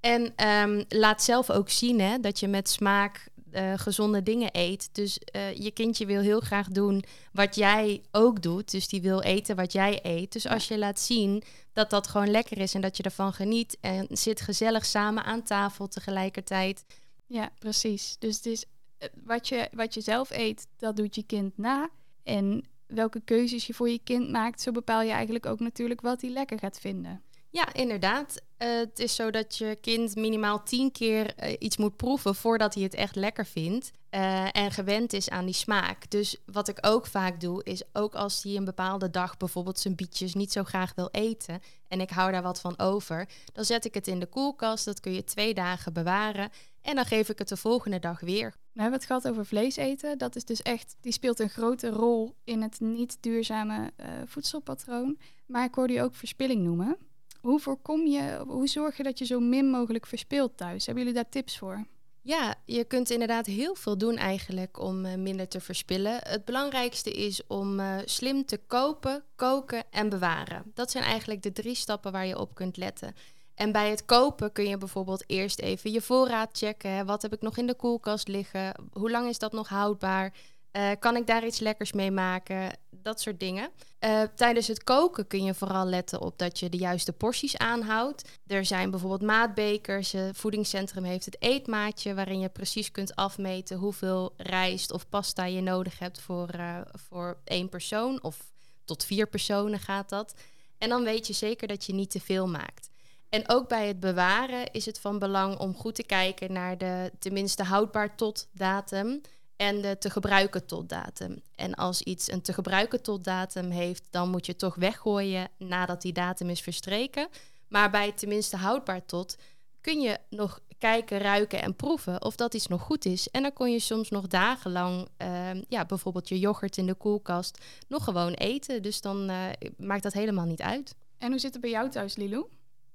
En 0.00 0.48
um, 0.48 0.84
laat 0.88 1.22
zelf 1.22 1.50
ook 1.50 1.68
zien 1.68 2.00
hè, 2.00 2.18
dat 2.18 2.40
je 2.40 2.48
met 2.48 2.68
smaak 2.68 3.28
uh, 3.52 3.72
gezonde 3.76 4.22
dingen 4.22 4.48
eet. 4.52 4.88
Dus 4.92 5.18
uh, 5.36 5.54
je 5.54 5.70
kindje 5.70 6.06
wil 6.06 6.20
heel 6.20 6.40
graag 6.40 6.68
doen 6.68 7.04
wat 7.32 7.54
jij 7.54 8.02
ook 8.10 8.42
doet. 8.42 8.70
Dus 8.70 8.88
die 8.88 9.02
wil 9.02 9.20
eten 9.20 9.56
wat 9.56 9.72
jij 9.72 10.00
eet. 10.02 10.32
Dus 10.32 10.46
als 10.46 10.68
je 10.68 10.78
laat 10.78 11.00
zien 11.00 11.42
dat 11.72 11.90
dat 11.90 12.06
gewoon 12.06 12.30
lekker 12.30 12.58
is 12.58 12.74
en 12.74 12.80
dat 12.80 12.96
je 12.96 13.02
ervan 13.02 13.32
geniet 13.32 13.76
en 13.80 14.06
zit 14.10 14.40
gezellig 14.40 14.84
samen 14.86 15.24
aan 15.24 15.42
tafel 15.42 15.88
tegelijkertijd. 15.88 16.84
Ja, 17.26 17.50
precies. 17.58 18.16
Dus 18.18 18.36
het 18.36 18.46
is 18.46 18.64
uh, 18.64 19.08
wat 19.24 19.48
je, 19.48 19.68
wat 19.72 19.94
je 19.94 20.00
zelf 20.00 20.30
eet, 20.30 20.66
dat 20.76 20.96
doet 20.96 21.14
je 21.14 21.22
kind 21.22 21.58
na. 21.58 21.88
En 22.22 22.64
welke 22.88 23.20
keuzes 23.24 23.66
je 23.66 23.74
voor 23.74 23.88
je 23.88 24.00
kind 24.04 24.30
maakt, 24.30 24.60
zo 24.60 24.72
bepaal 24.72 25.02
je 25.02 25.10
eigenlijk 25.10 25.46
ook 25.46 25.60
natuurlijk 25.60 26.00
wat 26.00 26.20
hij 26.20 26.30
lekker 26.30 26.58
gaat 26.58 26.78
vinden. 26.80 27.22
Ja, 27.50 27.72
inderdaad. 27.74 28.42
Uh, 28.58 28.68
het 28.78 28.98
is 28.98 29.14
zo 29.14 29.30
dat 29.30 29.56
je 29.56 29.78
kind 29.80 30.16
minimaal 30.16 30.62
tien 30.62 30.92
keer 30.92 31.44
uh, 31.44 31.54
iets 31.58 31.76
moet 31.76 31.96
proeven 31.96 32.34
voordat 32.34 32.74
hij 32.74 32.82
het 32.82 32.94
echt 32.94 33.16
lekker 33.16 33.46
vindt. 33.46 33.90
Uh, 34.10 34.56
en 34.56 34.70
gewend 34.70 35.12
is 35.12 35.30
aan 35.30 35.44
die 35.44 35.54
smaak. 35.54 36.10
Dus 36.10 36.36
wat 36.46 36.68
ik 36.68 36.78
ook 36.80 37.06
vaak 37.06 37.40
doe, 37.40 37.64
is 37.64 37.82
ook 37.92 38.14
als 38.14 38.42
hij 38.42 38.56
een 38.56 38.64
bepaalde 38.64 39.10
dag 39.10 39.36
bijvoorbeeld 39.36 39.78
zijn 39.78 39.94
bietjes 39.94 40.34
niet 40.34 40.52
zo 40.52 40.64
graag 40.64 40.92
wil 40.94 41.08
eten. 41.10 41.60
En 41.88 42.00
ik 42.00 42.10
hou 42.10 42.32
daar 42.32 42.42
wat 42.42 42.60
van 42.60 42.78
over. 42.78 43.28
Dan 43.52 43.64
zet 43.64 43.84
ik 43.84 43.94
het 43.94 44.06
in 44.06 44.20
de 44.20 44.26
koelkast. 44.26 44.84
Dat 44.84 45.00
kun 45.00 45.12
je 45.12 45.24
twee 45.24 45.54
dagen 45.54 45.92
bewaren. 45.92 46.50
En 46.82 46.94
dan 46.94 47.04
geef 47.04 47.28
ik 47.28 47.38
het 47.38 47.48
de 47.48 47.56
volgende 47.56 47.98
dag 47.98 48.20
weer. 48.20 48.54
We 48.78 48.84
hebben 48.84 49.00
het 49.00 49.08
gehad 49.08 49.28
over 49.28 49.46
vlees 49.46 49.76
eten. 49.76 50.18
Dat 50.18 50.36
is 50.36 50.44
dus 50.44 50.62
echt, 50.62 50.96
die 51.00 51.12
speelt 51.12 51.38
een 51.38 51.48
grote 51.48 51.88
rol 51.88 52.34
in 52.44 52.62
het 52.62 52.80
niet 52.80 53.16
duurzame 53.20 53.92
voedselpatroon. 54.24 55.18
Maar 55.46 55.64
ik 55.64 55.74
hoorde 55.74 55.92
je 55.92 56.02
ook 56.02 56.14
verspilling 56.14 56.62
noemen. 56.62 56.96
Hoe 57.40 57.60
voorkom 57.60 58.06
je, 58.06 58.44
hoe 58.46 58.66
zorg 58.66 58.96
je 58.96 59.02
dat 59.02 59.18
je 59.18 59.24
zo 59.24 59.40
min 59.40 59.70
mogelijk 59.70 60.06
verspilt 60.06 60.56
thuis? 60.56 60.86
Hebben 60.86 61.04
jullie 61.04 61.18
daar 61.20 61.30
tips 61.30 61.58
voor? 61.58 61.86
Ja, 62.20 62.54
je 62.64 62.84
kunt 62.84 63.10
inderdaad 63.10 63.46
heel 63.46 63.74
veel 63.74 63.98
doen 63.98 64.16
eigenlijk 64.16 64.80
om 64.80 65.04
uh, 65.04 65.14
minder 65.14 65.48
te 65.48 65.60
verspillen. 65.60 66.18
Het 66.22 66.44
belangrijkste 66.44 67.10
is 67.10 67.46
om 67.46 67.80
uh, 67.80 67.96
slim 68.04 68.44
te 68.44 68.60
kopen, 68.66 69.24
koken 69.36 69.84
en 69.90 70.08
bewaren. 70.08 70.70
Dat 70.74 70.90
zijn 70.90 71.04
eigenlijk 71.04 71.42
de 71.42 71.52
drie 71.52 71.74
stappen 71.74 72.12
waar 72.12 72.26
je 72.26 72.38
op 72.38 72.54
kunt 72.54 72.76
letten. 72.76 73.14
En 73.58 73.72
bij 73.72 73.90
het 73.90 74.04
kopen 74.04 74.52
kun 74.52 74.68
je 74.68 74.76
bijvoorbeeld 74.76 75.24
eerst 75.26 75.58
even 75.58 75.92
je 75.92 76.00
voorraad 76.00 76.48
checken. 76.52 76.90
Hè. 76.90 77.04
Wat 77.04 77.22
heb 77.22 77.32
ik 77.32 77.40
nog 77.40 77.56
in 77.56 77.66
de 77.66 77.74
koelkast 77.74 78.28
liggen? 78.28 78.74
Hoe 78.92 79.10
lang 79.10 79.28
is 79.28 79.38
dat 79.38 79.52
nog 79.52 79.68
houdbaar? 79.68 80.32
Uh, 80.72 80.90
kan 80.98 81.16
ik 81.16 81.26
daar 81.26 81.46
iets 81.46 81.58
lekkers 81.58 81.92
mee 81.92 82.10
maken? 82.10 82.78
Dat 82.90 83.20
soort 83.20 83.40
dingen. 83.40 83.70
Uh, 84.00 84.22
tijdens 84.34 84.66
het 84.66 84.84
koken 84.84 85.26
kun 85.26 85.44
je 85.44 85.54
vooral 85.54 85.86
letten 85.86 86.20
op 86.20 86.38
dat 86.38 86.58
je 86.58 86.68
de 86.68 86.76
juiste 86.76 87.12
porties 87.12 87.56
aanhoudt. 87.56 88.28
Er 88.46 88.64
zijn 88.64 88.90
bijvoorbeeld 88.90 89.22
maatbekers. 89.22 90.12
Het 90.12 90.36
voedingscentrum 90.36 91.04
heeft 91.04 91.24
het 91.24 91.36
eetmaatje 91.42 92.14
waarin 92.14 92.40
je 92.40 92.48
precies 92.48 92.90
kunt 92.90 93.16
afmeten 93.16 93.76
hoeveel 93.76 94.34
rijst 94.36 94.92
of 94.92 95.08
pasta 95.08 95.44
je 95.44 95.60
nodig 95.60 95.98
hebt 95.98 96.20
voor, 96.20 96.48
uh, 96.54 96.80
voor 96.92 97.38
één 97.44 97.68
persoon. 97.68 98.22
Of 98.22 98.52
tot 98.84 99.04
vier 99.04 99.26
personen 99.26 99.78
gaat 99.78 100.08
dat. 100.08 100.34
En 100.78 100.88
dan 100.88 101.04
weet 101.04 101.26
je 101.26 101.32
zeker 101.32 101.68
dat 101.68 101.84
je 101.84 101.94
niet 101.94 102.10
te 102.10 102.20
veel 102.20 102.48
maakt. 102.48 102.90
En 103.28 103.48
ook 103.48 103.68
bij 103.68 103.86
het 103.86 104.00
bewaren 104.00 104.72
is 104.72 104.86
het 104.86 105.00
van 105.00 105.18
belang 105.18 105.58
om 105.58 105.74
goed 105.74 105.94
te 105.94 106.02
kijken 106.02 106.52
naar 106.52 106.78
de 106.78 107.12
tenminste 107.18 107.62
houdbaar 107.62 108.16
tot 108.16 108.48
datum. 108.52 109.20
en 109.56 109.80
de 109.80 109.98
te 109.98 110.10
gebruiken 110.10 110.66
tot 110.66 110.88
datum. 110.88 111.42
En 111.54 111.74
als 111.74 112.02
iets 112.02 112.30
een 112.32 112.42
te 112.42 112.52
gebruiken 112.52 113.02
tot 113.02 113.24
datum 113.24 113.70
heeft, 113.70 114.04
dan 114.10 114.30
moet 114.30 114.46
je 114.46 114.56
toch 114.56 114.74
weggooien 114.74 115.48
nadat 115.56 116.02
die 116.02 116.12
datum 116.12 116.50
is 116.50 116.60
verstreken. 116.60 117.28
Maar 117.68 117.90
bij 117.90 118.12
tenminste 118.12 118.56
houdbaar 118.56 119.06
tot 119.06 119.36
kun 119.80 120.00
je 120.00 120.18
nog 120.30 120.60
kijken, 120.78 121.18
ruiken 121.18 121.62
en 121.62 121.76
proeven 121.76 122.24
of 122.24 122.36
dat 122.36 122.54
iets 122.54 122.66
nog 122.66 122.82
goed 122.82 123.04
is. 123.04 123.28
En 123.28 123.42
dan 123.42 123.52
kon 123.52 123.70
je 123.70 123.78
soms 123.78 124.10
nog 124.10 124.26
dagenlang, 124.26 125.08
uh, 125.22 125.62
ja, 125.68 125.84
bijvoorbeeld 125.84 126.28
je 126.28 126.38
yoghurt 126.38 126.76
in 126.76 126.86
de 126.86 126.94
koelkast, 126.94 127.58
nog 127.88 128.04
gewoon 128.04 128.32
eten. 128.32 128.82
Dus 128.82 129.00
dan 129.00 129.30
uh, 129.30 129.46
maakt 129.76 130.02
dat 130.02 130.12
helemaal 130.12 130.46
niet 130.46 130.62
uit. 130.62 130.94
En 131.18 131.30
hoe 131.30 131.38
zit 131.38 131.52
het 131.52 131.62
bij 131.62 131.70
jou 131.70 131.90
thuis, 131.90 132.16
Lilou? 132.16 132.46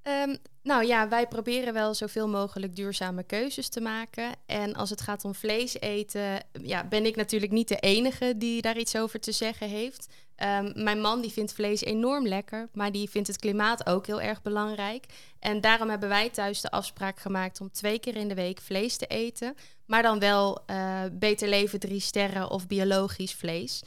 Um, 0.07 0.37
nou 0.63 0.85
ja, 0.85 1.07
wij 1.07 1.27
proberen 1.27 1.73
wel 1.73 1.93
zoveel 1.93 2.27
mogelijk 2.27 2.75
duurzame 2.75 3.23
keuzes 3.23 3.69
te 3.69 3.81
maken. 3.81 4.31
En 4.45 4.73
als 4.73 4.89
het 4.89 5.01
gaat 5.01 5.25
om 5.25 5.35
vlees 5.35 5.79
eten, 5.79 6.39
ja, 6.61 6.83
ben 6.83 7.05
ik 7.05 7.15
natuurlijk 7.15 7.51
niet 7.51 7.67
de 7.67 7.79
enige 7.79 8.37
die 8.37 8.61
daar 8.61 8.77
iets 8.77 8.97
over 8.97 9.19
te 9.19 9.31
zeggen 9.31 9.69
heeft. 9.69 10.07
Um, 10.37 10.83
mijn 10.83 11.01
man 11.01 11.21
die 11.21 11.31
vindt 11.31 11.53
vlees 11.53 11.81
enorm 11.81 12.27
lekker, 12.27 12.69
maar 12.73 12.91
die 12.91 13.09
vindt 13.09 13.27
het 13.27 13.39
klimaat 13.39 13.87
ook 13.87 14.07
heel 14.07 14.21
erg 14.21 14.41
belangrijk. 14.41 15.05
En 15.39 15.61
daarom 15.61 15.89
hebben 15.89 16.09
wij 16.09 16.29
thuis 16.29 16.61
de 16.61 16.71
afspraak 16.71 17.19
gemaakt 17.19 17.61
om 17.61 17.71
twee 17.71 17.99
keer 17.99 18.15
in 18.15 18.27
de 18.27 18.35
week 18.35 18.61
vlees 18.61 18.97
te 18.97 19.05
eten. 19.05 19.55
Maar 19.85 20.01
dan 20.01 20.19
wel 20.19 20.63
uh, 20.67 21.01
beter 21.11 21.47
leven 21.47 21.79
drie 21.79 21.99
sterren 21.99 22.49
of 22.49 22.67
biologisch 22.67 23.33
vlees. 23.33 23.83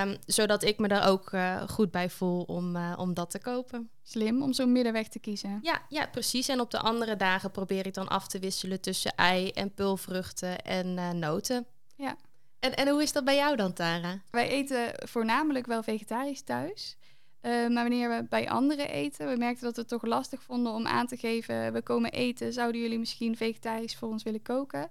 Um, 0.00 0.16
zodat 0.26 0.62
ik 0.62 0.78
me 0.78 0.88
daar 0.88 1.08
ook 1.08 1.32
uh, 1.32 1.62
goed 1.68 1.90
bij 1.90 2.10
voel 2.10 2.42
om, 2.42 2.76
uh, 2.76 2.92
om 2.96 3.14
dat 3.14 3.30
te 3.30 3.38
kopen. 3.38 3.90
Slim 4.02 4.42
om 4.42 4.52
zo'n 4.52 4.72
middenweg 4.72 5.08
te 5.08 5.18
kiezen. 5.18 5.58
Ja, 5.62 5.82
ja, 5.88 6.06
precies. 6.06 6.48
En 6.48 6.60
op 6.60 6.70
de 6.70 6.78
andere 6.78 7.16
dagen 7.16 7.50
probeer 7.50 7.86
ik 7.86 7.94
dan 7.94 8.08
af 8.08 8.28
te 8.28 8.38
wisselen 8.38 8.80
tussen 8.80 9.14
ei 9.14 9.50
en 9.50 9.74
pulvruchten 9.74 10.64
en 10.64 10.86
uh, 10.86 11.10
noten. 11.10 11.66
Ja. 11.96 12.16
En, 12.58 12.74
en 12.74 12.88
hoe 12.88 13.02
is 13.02 13.12
dat 13.12 13.24
bij 13.24 13.36
jou 13.36 13.56
dan, 13.56 13.72
Tara? 13.72 14.22
Wij 14.30 14.48
eten 14.48 14.92
voornamelijk 15.08 15.66
wel 15.66 15.82
vegetarisch 15.82 16.42
thuis. 16.42 16.96
maar 17.42 17.72
wanneer 17.72 18.08
we 18.08 18.26
bij 18.28 18.50
anderen 18.50 18.88
eten, 18.88 19.28
we 19.28 19.36
merkten 19.36 19.64
dat 19.64 19.74
we 19.74 19.80
het 19.80 19.90
toch 19.90 20.04
lastig 20.04 20.42
vonden 20.42 20.72
om 20.72 20.86
aan 20.86 21.06
te 21.06 21.16
geven: 21.16 21.72
we 21.72 21.82
komen 21.82 22.10
eten, 22.10 22.52
zouden 22.52 22.80
jullie 22.80 22.98
misschien 22.98 23.36
vegetarisch 23.36 23.96
voor 23.96 24.08
ons 24.08 24.22
willen 24.22 24.42
koken? 24.42 24.90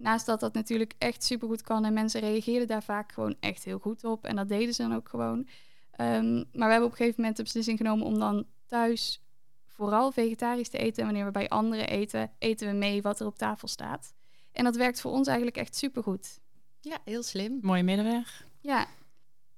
Naast 0.00 0.26
dat 0.26 0.40
dat 0.40 0.54
natuurlijk 0.54 0.94
echt 0.98 1.24
supergoed 1.24 1.62
kan 1.62 1.84
en 1.84 1.92
mensen 1.92 2.20
reageerden 2.20 2.68
daar 2.68 2.82
vaak 2.82 3.12
gewoon 3.12 3.36
echt 3.40 3.64
heel 3.64 3.78
goed 3.78 4.04
op. 4.04 4.24
En 4.24 4.36
dat 4.36 4.48
deden 4.48 4.74
ze 4.74 4.82
dan 4.82 4.94
ook 4.94 5.08
gewoon. 5.08 5.38
Um, 5.38 6.34
maar 6.34 6.66
we 6.66 6.70
hebben 6.70 6.84
op 6.84 6.90
een 6.90 6.96
gegeven 6.96 7.20
moment 7.20 7.36
de 7.36 7.42
beslissing 7.42 7.78
genomen 7.78 8.06
om 8.06 8.18
dan 8.18 8.46
thuis 8.66 9.22
vooral 9.66 10.12
vegetarisch 10.12 10.68
te 10.68 10.78
eten. 10.78 10.98
En 10.98 11.04
wanneer 11.04 11.24
we 11.24 11.30
bij 11.30 11.48
anderen 11.48 11.88
eten, 11.88 12.32
eten 12.38 12.68
we 12.68 12.74
mee 12.74 13.02
wat 13.02 13.20
er 13.20 13.26
op 13.26 13.38
tafel 13.38 13.68
staat. 13.68 14.14
En 14.52 14.64
dat 14.64 14.76
werkt 14.76 15.00
voor 15.00 15.12
ons 15.12 15.26
eigenlijk 15.26 15.56
echt 15.56 15.76
supergoed. 15.76 16.40
Ja, 16.80 16.98
heel 17.04 17.22
slim. 17.22 17.58
Mooie 17.62 17.82
middenweg. 17.82 18.44
Ja, 18.60 18.86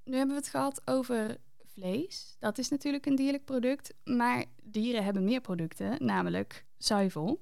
nu 0.04 0.16
hebben 0.16 0.34
we 0.34 0.40
het 0.40 0.50
gehad 0.50 0.82
over 0.84 1.36
vlees. 1.64 2.36
Dat 2.38 2.58
is 2.58 2.68
natuurlijk 2.68 3.06
een 3.06 3.16
dierlijk 3.16 3.44
product. 3.44 3.94
Maar 4.04 4.44
dieren 4.62 5.04
hebben 5.04 5.24
meer 5.24 5.40
producten, 5.40 6.04
namelijk 6.04 6.64
zuivel. 6.78 7.40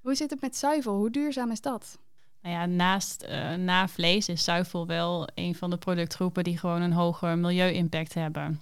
Hoe 0.00 0.14
zit 0.14 0.30
het 0.30 0.40
met 0.40 0.56
zuivel? 0.56 0.96
Hoe 0.96 1.10
duurzaam 1.10 1.50
is 1.50 1.60
dat? 1.60 1.98
Nou 2.42 2.54
ja, 2.54 2.66
naast 2.66 3.26
uh, 3.28 3.54
na 3.54 3.88
vlees 3.88 4.28
is 4.28 4.44
zuivel 4.44 4.86
wel 4.86 5.28
een 5.34 5.54
van 5.54 5.70
de 5.70 5.76
productgroepen 5.76 6.44
die 6.44 6.58
gewoon 6.58 6.82
een 6.82 6.92
hoger 6.92 7.38
milieu-impact 7.38 8.14
hebben. 8.14 8.60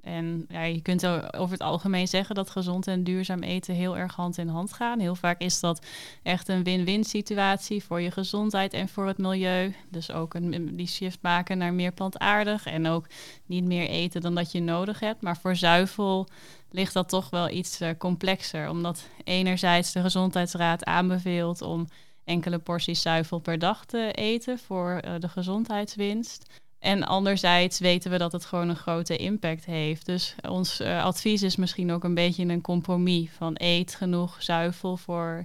En 0.00 0.44
ja, 0.48 0.62
je 0.62 0.80
kunt 0.80 1.06
over 1.06 1.52
het 1.52 1.60
algemeen 1.60 2.08
zeggen 2.08 2.34
dat 2.34 2.50
gezond 2.50 2.86
en 2.86 3.04
duurzaam 3.04 3.42
eten 3.42 3.74
heel 3.74 3.96
erg 3.96 4.14
hand 4.14 4.38
in 4.38 4.48
hand 4.48 4.72
gaan. 4.72 5.00
Heel 5.00 5.14
vaak 5.14 5.40
is 5.40 5.60
dat 5.60 5.86
echt 6.22 6.48
een 6.48 6.64
win-win 6.64 7.04
situatie 7.04 7.84
voor 7.84 8.00
je 8.00 8.10
gezondheid 8.10 8.72
en 8.72 8.88
voor 8.88 9.06
het 9.06 9.18
milieu. 9.18 9.74
Dus 9.90 10.10
ook 10.12 10.34
een, 10.34 10.76
die 10.76 10.86
shift 10.86 11.18
maken 11.22 11.58
naar 11.58 11.74
meer 11.74 11.92
plantaardig 11.92 12.66
en 12.66 12.86
ook 12.86 13.06
niet 13.46 13.64
meer 13.64 13.88
eten 13.88 14.20
dan 14.20 14.34
dat 14.34 14.52
je 14.52 14.60
nodig 14.60 15.00
hebt. 15.00 15.22
Maar 15.22 15.36
voor 15.36 15.56
zuivel 15.56 16.28
ligt 16.70 16.92
dat 16.92 17.08
toch 17.08 17.30
wel 17.30 17.48
iets 17.48 17.80
uh, 17.80 17.88
complexer, 17.98 18.68
omdat 18.68 19.08
enerzijds 19.24 19.92
de 19.92 20.00
Gezondheidsraad 20.00 20.84
aanbeveelt 20.84 21.62
om 21.62 21.88
enkele 22.28 22.58
porties 22.58 23.02
zuivel 23.02 23.38
per 23.38 23.58
dag 23.58 23.84
te 23.84 24.12
eten 24.12 24.58
voor 24.58 25.02
uh, 25.04 25.14
de 25.18 25.28
gezondheidswinst. 25.28 26.60
En 26.78 27.04
anderzijds 27.04 27.78
weten 27.78 28.10
we 28.10 28.18
dat 28.18 28.32
het 28.32 28.44
gewoon 28.44 28.68
een 28.68 28.76
grote 28.76 29.16
impact 29.16 29.64
heeft. 29.64 30.06
Dus 30.06 30.34
ons 30.48 30.80
uh, 30.80 31.04
advies 31.04 31.42
is 31.42 31.56
misschien 31.56 31.92
ook 31.92 32.04
een 32.04 32.14
beetje 32.14 32.44
een 32.44 32.60
compromis 32.60 33.30
van 33.30 33.54
eet 33.54 33.94
genoeg 33.94 34.42
zuivel 34.42 34.96
voor 34.96 35.44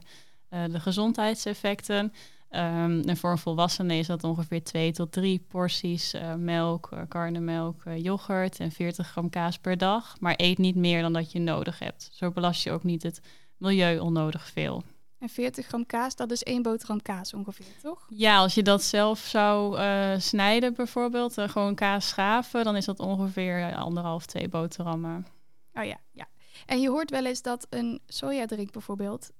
de 0.49 0.79
gezondheidseffecten. 0.79 2.13
Um, 2.49 3.01
en 3.01 3.17
voor 3.17 3.31
een 3.31 3.37
volwassene 3.37 3.95
is 3.95 4.07
dat 4.07 4.23
ongeveer 4.23 4.63
2 4.63 4.91
tot 4.91 5.11
3 5.11 5.45
porties 5.47 6.15
melk, 6.37 6.89
karnemelk, 7.07 7.83
yoghurt 7.95 8.59
en 8.59 8.71
40 8.71 9.07
gram 9.07 9.29
kaas 9.29 9.57
per 9.57 9.77
dag. 9.77 10.15
Maar 10.19 10.33
eet 10.37 10.57
niet 10.57 10.75
meer 10.75 11.01
dan 11.01 11.13
dat 11.13 11.31
je 11.31 11.39
nodig 11.39 11.79
hebt. 11.79 12.09
Zo 12.11 12.31
belast 12.31 12.63
je 12.63 12.71
ook 12.71 12.83
niet 12.83 13.03
het 13.03 13.21
milieu 13.57 13.99
onnodig 13.99 14.47
veel. 14.47 14.83
En 15.23 15.29
40 15.29 15.65
gram 15.65 15.85
kaas, 15.85 16.15
dat 16.15 16.31
is 16.31 16.43
één 16.43 16.61
boterham 16.61 17.01
kaas 17.01 17.33
ongeveer, 17.33 17.79
toch? 17.81 18.07
Ja, 18.09 18.37
als 18.37 18.53
je 18.53 18.63
dat 18.63 18.83
zelf 18.83 19.19
zou 19.19 19.77
uh, 19.79 20.19
snijden 20.19 20.73
bijvoorbeeld, 20.73 21.37
uh, 21.37 21.49
gewoon 21.49 21.75
kaas 21.75 22.07
schaven, 22.07 22.63
dan 22.63 22.75
is 22.75 22.85
dat 22.85 22.99
ongeveer 22.99 23.75
anderhalf, 23.75 24.25
twee 24.25 24.49
boterhammen. 24.49 25.27
Oh 25.73 25.83
ja, 25.83 25.97
ja. 26.11 26.27
En 26.65 26.81
je 26.81 26.89
hoort 26.89 27.09
wel 27.09 27.25
eens 27.25 27.41
dat 27.41 27.67
een 27.69 28.01
sojadrink 28.07 28.71
bijvoorbeeld, 28.71 29.31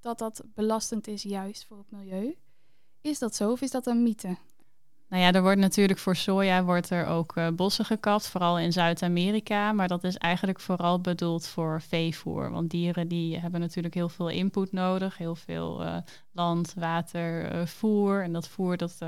dat 0.00 0.18
dat 0.18 0.42
belastend 0.54 1.06
is 1.06 1.22
juist 1.22 1.64
voor 1.64 1.78
het 1.78 1.90
milieu. 1.90 2.36
Is 3.00 3.18
dat 3.18 3.34
zo 3.34 3.50
of 3.50 3.60
is 3.60 3.70
dat 3.70 3.86
een 3.86 4.02
mythe? 4.02 4.36
Nou 5.12 5.24
ja, 5.24 5.32
er 5.32 5.42
wordt 5.42 5.58
natuurlijk 5.58 5.98
voor 5.98 6.16
soja 6.16 6.64
wordt 6.64 6.90
er 6.90 7.06
ook 7.06 7.36
uh, 7.36 7.48
bossen 7.48 7.84
gekapt, 7.84 8.28
vooral 8.28 8.58
in 8.58 8.72
Zuid-Amerika. 8.72 9.72
Maar 9.72 9.88
dat 9.88 10.04
is 10.04 10.16
eigenlijk 10.16 10.60
vooral 10.60 11.00
bedoeld 11.00 11.46
voor 11.46 11.80
veevoer. 11.80 12.50
Want 12.50 12.70
dieren 12.70 13.08
die 13.08 13.38
hebben 13.38 13.60
natuurlijk 13.60 13.94
heel 13.94 14.08
veel 14.08 14.28
input 14.28 14.72
nodig. 14.72 15.16
Heel 15.18 15.34
veel 15.34 15.82
uh, 15.82 15.96
land, 16.32 16.74
water, 16.76 17.54
uh, 17.54 17.66
voer. 17.66 18.22
En 18.22 18.32
dat 18.32 18.48
voer 18.48 18.76
dat, 18.76 18.98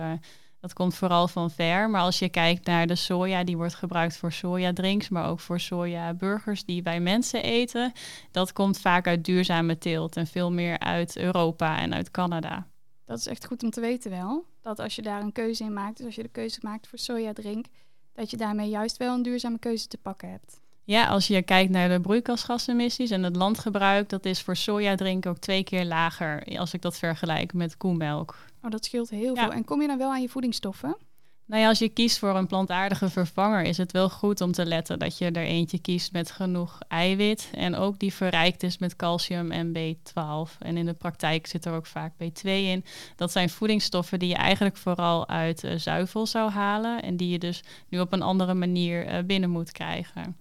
dat 0.60 0.72
komt 0.72 0.94
vooral 0.94 1.28
van 1.28 1.50
ver. 1.50 1.90
Maar 1.90 2.00
als 2.00 2.18
je 2.18 2.28
kijkt 2.28 2.66
naar 2.66 2.86
de 2.86 2.96
soja, 2.96 3.44
die 3.44 3.56
wordt 3.56 3.74
gebruikt 3.74 4.16
voor 4.16 4.32
sojadrinks, 4.32 5.08
maar 5.08 5.28
ook 5.28 5.40
voor 5.40 5.60
sojaburgers 5.60 6.64
die 6.64 6.82
wij 6.82 7.00
mensen 7.00 7.42
eten. 7.42 7.92
Dat 8.30 8.52
komt 8.52 8.80
vaak 8.80 9.06
uit 9.06 9.24
duurzame 9.24 9.78
teelt 9.78 10.16
en 10.16 10.26
veel 10.26 10.52
meer 10.52 10.78
uit 10.78 11.16
Europa 11.16 11.78
en 11.78 11.94
uit 11.94 12.10
Canada. 12.10 12.66
Dat 13.04 13.18
is 13.18 13.26
echt 13.26 13.46
goed 13.46 13.62
om 13.62 13.70
te 13.70 13.80
weten 13.80 14.10
wel. 14.10 14.44
Dat 14.60 14.78
als 14.78 14.96
je 14.96 15.02
daar 15.02 15.20
een 15.20 15.32
keuze 15.32 15.64
in 15.64 15.72
maakt, 15.72 15.96
dus 15.96 16.06
als 16.06 16.14
je 16.14 16.22
de 16.22 16.28
keuze 16.28 16.58
maakt 16.62 16.88
voor 16.88 16.98
sojadrink, 16.98 17.66
dat 18.12 18.30
je 18.30 18.36
daarmee 18.36 18.68
juist 18.68 18.96
wel 18.96 19.14
een 19.14 19.22
duurzame 19.22 19.58
keuze 19.58 19.88
te 19.88 19.98
pakken 19.98 20.30
hebt. 20.30 20.60
Ja, 20.84 21.06
als 21.06 21.26
je 21.26 21.42
kijkt 21.42 21.70
naar 21.70 21.88
de 21.88 22.00
broeikasgasemissies 22.00 23.10
en 23.10 23.22
het 23.22 23.36
landgebruik, 23.36 24.08
dat 24.08 24.24
is 24.24 24.42
voor 24.42 24.56
sojadrink 24.56 25.26
ook 25.26 25.38
twee 25.38 25.64
keer 25.64 25.84
lager 25.84 26.58
als 26.58 26.74
ik 26.74 26.82
dat 26.82 26.98
vergelijk 26.98 27.52
met 27.52 27.76
koemelk. 27.76 28.36
Oh, 28.62 28.70
dat 28.70 28.84
scheelt 28.84 29.10
heel 29.10 29.34
ja. 29.34 29.42
veel. 29.42 29.52
En 29.52 29.64
kom 29.64 29.80
je 29.80 29.86
dan 29.86 29.98
wel 29.98 30.10
aan 30.10 30.22
je 30.22 30.28
voedingsstoffen? 30.28 30.96
Nou 31.46 31.62
ja, 31.62 31.68
als 31.68 31.78
je 31.78 31.88
kiest 31.88 32.18
voor 32.18 32.36
een 32.36 32.46
plantaardige 32.46 33.10
vervanger, 33.10 33.62
is 33.62 33.76
het 33.76 33.92
wel 33.92 34.10
goed 34.10 34.40
om 34.40 34.52
te 34.52 34.66
letten 34.66 34.98
dat 34.98 35.18
je 35.18 35.30
er 35.30 35.44
eentje 35.44 35.78
kiest 35.78 36.12
met 36.12 36.30
genoeg 36.30 36.78
eiwit 36.88 37.50
en 37.54 37.74
ook 37.74 37.98
die 37.98 38.14
verrijkt 38.14 38.62
is 38.62 38.78
met 38.78 38.96
calcium 38.96 39.50
en 39.50 39.68
B12. 39.68 40.58
En 40.58 40.76
in 40.76 40.86
de 40.86 40.92
praktijk 40.92 41.46
zit 41.46 41.64
er 41.64 41.72
ook 41.72 41.86
vaak 41.86 42.12
B2 42.12 42.42
in. 42.42 42.84
Dat 43.16 43.32
zijn 43.32 43.50
voedingsstoffen 43.50 44.18
die 44.18 44.28
je 44.28 44.34
eigenlijk 44.34 44.76
vooral 44.76 45.28
uit 45.28 45.64
uh, 45.64 45.72
zuivel 45.76 46.26
zou 46.26 46.50
halen 46.50 47.02
en 47.02 47.16
die 47.16 47.28
je 47.28 47.38
dus 47.38 47.62
nu 47.88 48.00
op 48.00 48.12
een 48.12 48.22
andere 48.22 48.54
manier 48.54 49.12
uh, 49.12 49.18
binnen 49.26 49.50
moet 49.50 49.72
krijgen. 49.72 50.36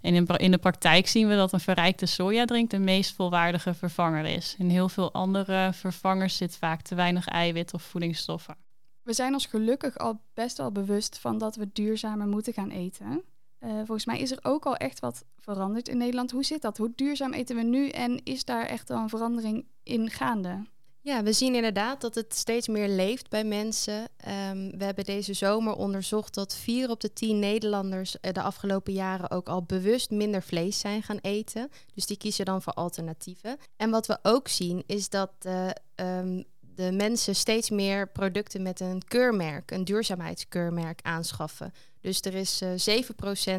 En 0.00 0.14
in, 0.14 0.26
in 0.26 0.50
de 0.50 0.58
praktijk 0.58 1.08
zien 1.08 1.28
we 1.28 1.34
dat 1.34 1.52
een 1.52 1.60
verrijkte 1.60 2.06
sojadrink 2.06 2.70
de 2.70 2.78
meest 2.78 3.14
volwaardige 3.14 3.74
vervanger 3.74 4.24
is. 4.24 4.54
In 4.58 4.68
heel 4.68 4.88
veel 4.88 5.12
andere 5.12 5.70
vervangers 5.72 6.36
zit 6.36 6.56
vaak 6.56 6.82
te 6.82 6.94
weinig 6.94 7.26
eiwit 7.26 7.74
of 7.74 7.82
voedingsstoffen. 7.82 8.67
We 9.08 9.14
zijn 9.14 9.32
ons 9.32 9.46
gelukkig 9.46 9.98
al 9.98 10.20
best 10.34 10.56
wel 10.56 10.72
bewust 10.72 11.18
van 11.18 11.38
dat 11.38 11.56
we 11.56 11.70
duurzamer 11.72 12.26
moeten 12.26 12.52
gaan 12.52 12.70
eten. 12.70 13.22
Uh, 13.60 13.70
volgens 13.76 14.04
mij 14.04 14.18
is 14.18 14.30
er 14.30 14.38
ook 14.42 14.66
al 14.66 14.76
echt 14.76 15.00
wat 15.00 15.24
veranderd 15.36 15.88
in 15.88 15.96
Nederland. 15.96 16.30
Hoe 16.30 16.44
zit 16.44 16.62
dat? 16.62 16.76
Hoe 16.76 16.92
duurzaam 16.94 17.32
eten 17.32 17.56
we 17.56 17.62
nu 17.62 17.88
en 17.88 18.24
is 18.24 18.44
daar 18.44 18.66
echt 18.66 18.90
al 18.90 18.98
een 18.98 19.08
verandering 19.08 19.66
in 19.82 20.10
gaande? 20.10 20.62
Ja, 21.00 21.22
we 21.22 21.32
zien 21.32 21.54
inderdaad 21.54 22.00
dat 22.00 22.14
het 22.14 22.34
steeds 22.34 22.68
meer 22.68 22.88
leeft 22.88 23.28
bij 23.28 23.44
mensen. 23.44 24.00
Um, 24.00 24.78
we 24.78 24.84
hebben 24.84 25.04
deze 25.04 25.32
zomer 25.32 25.74
onderzocht 25.74 26.34
dat 26.34 26.54
vier 26.54 26.90
op 26.90 27.00
de 27.00 27.12
tien 27.12 27.38
Nederlanders 27.38 28.16
de 28.20 28.42
afgelopen 28.42 28.92
jaren 28.92 29.30
ook 29.30 29.48
al 29.48 29.62
bewust 29.62 30.10
minder 30.10 30.42
vlees 30.42 30.78
zijn 30.78 31.02
gaan 31.02 31.18
eten. 31.20 31.68
Dus 31.94 32.06
die 32.06 32.16
kiezen 32.16 32.44
dan 32.44 32.62
voor 32.62 32.72
alternatieven. 32.72 33.56
En 33.76 33.90
wat 33.90 34.06
we 34.06 34.18
ook 34.22 34.48
zien 34.48 34.82
is 34.86 35.08
dat 35.08 35.32
uh, 35.46 35.70
um, 35.96 36.44
de 36.78 36.92
mensen 36.92 37.34
steeds 37.34 37.70
meer 37.70 38.08
producten 38.08 38.62
met 38.62 38.80
een 38.80 39.02
keurmerk, 39.08 39.70
een 39.70 39.84
duurzaamheidskeurmerk 39.84 41.00
aanschaffen. 41.02 41.72
Dus 42.00 42.20
er 42.20 42.34
is 42.34 42.62
uh, 42.62 43.02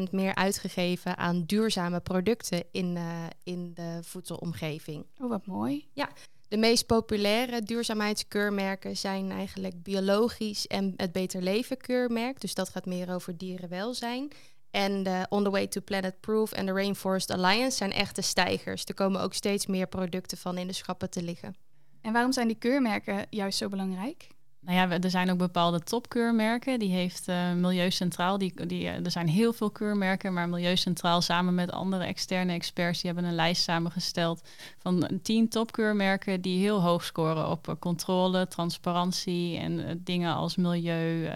7% 0.06 0.10
meer 0.10 0.34
uitgegeven 0.34 1.16
aan 1.16 1.44
duurzame 1.44 2.00
producten 2.00 2.64
in, 2.72 2.96
uh, 2.96 3.26
in 3.42 3.74
de 3.74 3.98
voedselomgeving. 4.02 5.06
Oh, 5.18 5.28
wat 5.28 5.46
mooi. 5.46 5.88
Ja, 5.92 6.08
De 6.48 6.56
meest 6.56 6.86
populaire 6.86 7.62
duurzaamheidskeurmerken 7.62 8.96
zijn 8.96 9.30
eigenlijk 9.30 9.82
biologisch 9.82 10.66
en 10.66 10.92
het 10.96 11.12
Beter 11.12 11.42
Leven 11.42 11.76
keurmerk. 11.76 12.40
Dus 12.40 12.54
dat 12.54 12.68
gaat 12.68 12.86
meer 12.86 13.14
over 13.14 13.36
dierenwelzijn. 13.36 14.32
En 14.70 15.02
de 15.02 15.26
On 15.28 15.44
the 15.44 15.50
Way 15.50 15.66
to 15.66 15.80
Planet 15.80 16.20
Proof 16.20 16.52
en 16.52 16.66
de 16.66 16.72
Rainforest 16.72 17.30
Alliance 17.30 17.76
zijn 17.76 17.92
echte 17.92 18.22
stijgers. 18.22 18.84
Er 18.84 18.94
komen 18.94 19.20
ook 19.20 19.34
steeds 19.34 19.66
meer 19.66 19.86
producten 19.86 20.38
van 20.38 20.58
in 20.58 20.66
de 20.66 20.72
schappen 20.72 21.10
te 21.10 21.22
liggen. 21.22 21.54
En 22.00 22.12
waarom 22.12 22.32
zijn 22.32 22.46
die 22.46 22.56
keurmerken 22.56 23.26
juist 23.30 23.58
zo 23.58 23.68
belangrijk? 23.68 24.28
Nou 24.60 24.76
ja, 24.76 25.00
er 25.00 25.10
zijn 25.10 25.30
ook 25.30 25.38
bepaalde 25.38 25.80
topkeurmerken. 25.80 26.78
Die 26.78 26.92
heeft 26.92 27.28
uh, 27.28 27.52
Milieu 27.52 27.90
Centraal. 27.90 28.38
Die, 28.38 28.66
die, 28.66 28.88
eh, 28.88 29.04
er 29.04 29.10
zijn 29.10 29.28
heel 29.28 29.52
veel 29.52 29.70
keurmerken, 29.70 30.32
maar 30.32 30.48
Milieu 30.48 30.76
Centraal 30.76 31.20
samen 31.20 31.54
met 31.54 31.70
andere 31.70 32.04
externe 32.04 32.52
experts, 32.52 33.00
die 33.00 33.10
hebben 33.10 33.30
een 33.30 33.36
lijst 33.36 33.62
samengesteld 33.62 34.48
van 34.78 35.20
tien 35.22 35.48
topkeurmerken 35.48 36.40
die 36.40 36.58
heel 36.58 36.82
hoog 36.82 37.04
scoren 37.04 37.48
op 37.48 37.68
uh, 37.68 37.74
controle, 37.78 38.48
transparantie 38.48 39.58
en 39.58 40.00
dingen 40.04 40.34
als 40.34 40.56
milieu, 40.56 41.30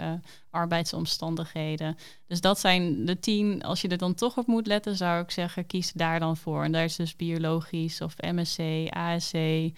arbeidsomstandigheden. 0.55 1.97
Dus 2.27 2.41
dat 2.41 2.61
zijn 2.61 3.05
de 3.05 3.19
tien. 3.19 3.63
Als 3.63 3.81
je 3.81 3.89
er 3.89 3.99
dan 3.99 4.15
toch 4.15 4.39
op 4.39 4.47
moet 4.47 4.67
letten, 4.67 4.97
zou 4.97 5.23
ik 5.23 5.31
zeggen, 5.31 5.67
kies 5.67 5.93
daar 5.93 6.21
dan 6.21 6.37
voor. 6.37 6.65
En 6.65 6.73
daar 6.73 6.85
is 6.85 6.97
dus 6.97 7.17
biologisch 7.17 8.01
of 8.01 8.15
MSC, 8.21 8.61
ASC, 8.91 9.35
uh, 9.35 9.73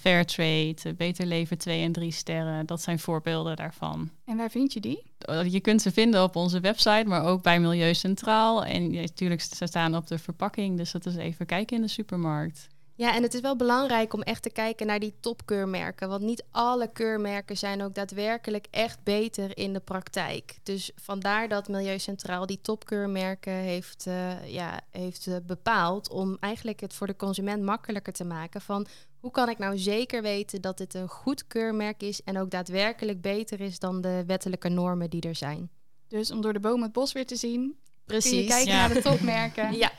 Fairtrade, 0.00 0.94
Beter 0.96 1.26
Leven 1.26 1.58
2 1.58 1.82
en 1.82 1.92
3 1.92 2.10
sterren. 2.12 2.66
Dat 2.66 2.82
zijn 2.82 2.98
voorbeelden 2.98 3.56
daarvan. 3.56 4.10
En 4.24 4.36
waar 4.36 4.50
vind 4.50 4.72
je 4.72 4.80
die? 4.80 5.02
Je 5.48 5.60
kunt 5.60 5.82
ze 5.82 5.92
vinden 5.92 6.22
op 6.22 6.36
onze 6.36 6.60
website, 6.60 7.04
maar 7.06 7.24
ook 7.24 7.42
bij 7.42 7.60
Milieu 7.60 7.94
Centraal. 7.94 8.64
En 8.64 8.90
natuurlijk, 8.90 9.40
ze 9.40 9.66
staan 9.66 9.96
op 9.96 10.06
de 10.06 10.18
verpakking, 10.18 10.76
dus 10.76 10.92
dat 10.92 11.06
is 11.06 11.16
even 11.16 11.46
kijken 11.46 11.76
in 11.76 11.82
de 11.82 11.88
supermarkt. 11.88 12.68
Ja, 12.98 13.14
en 13.14 13.22
het 13.22 13.34
is 13.34 13.40
wel 13.40 13.56
belangrijk 13.56 14.12
om 14.12 14.22
echt 14.22 14.42
te 14.42 14.50
kijken 14.50 14.86
naar 14.86 14.98
die 14.98 15.14
topkeurmerken. 15.20 16.08
Want 16.08 16.22
niet 16.22 16.44
alle 16.50 16.92
keurmerken 16.92 17.56
zijn 17.56 17.82
ook 17.82 17.94
daadwerkelijk 17.94 18.66
echt 18.70 19.02
beter 19.02 19.58
in 19.58 19.72
de 19.72 19.80
praktijk. 19.80 20.58
Dus 20.62 20.90
vandaar 20.96 21.48
dat 21.48 21.68
Milieu 21.68 21.98
Centraal 21.98 22.46
die 22.46 22.60
topkeurmerken 22.62 23.52
heeft, 23.52 24.06
uh, 24.06 24.48
ja, 24.48 24.80
heeft 24.90 25.26
uh, 25.26 25.36
bepaald. 25.46 26.10
Om 26.10 26.36
eigenlijk 26.40 26.80
het 26.80 26.94
voor 26.94 27.06
de 27.06 27.16
consument 27.16 27.62
makkelijker 27.62 28.12
te 28.12 28.24
maken. 28.24 28.60
Van 28.60 28.86
hoe 29.20 29.30
kan 29.30 29.48
ik 29.48 29.58
nou 29.58 29.78
zeker 29.78 30.22
weten 30.22 30.60
dat 30.60 30.78
dit 30.78 30.94
een 30.94 31.08
goed 31.08 31.46
keurmerk 31.46 32.02
is. 32.02 32.22
En 32.22 32.38
ook 32.38 32.50
daadwerkelijk 32.50 33.20
beter 33.20 33.60
is 33.60 33.78
dan 33.78 34.00
de 34.00 34.24
wettelijke 34.26 34.68
normen 34.68 35.10
die 35.10 35.22
er 35.22 35.34
zijn. 35.34 35.70
Dus 36.08 36.30
om 36.30 36.40
door 36.40 36.52
de 36.52 36.60
boom 36.60 36.82
het 36.82 36.92
bos 36.92 37.12
weer 37.12 37.26
te 37.26 37.36
zien. 37.36 37.76
Precies. 38.04 38.30
Kun 38.30 38.40
je 38.40 38.46
kijken 38.46 38.74
naar 38.74 38.94
de 38.94 39.02
topmerken. 39.02 39.76
ja. 39.84 39.92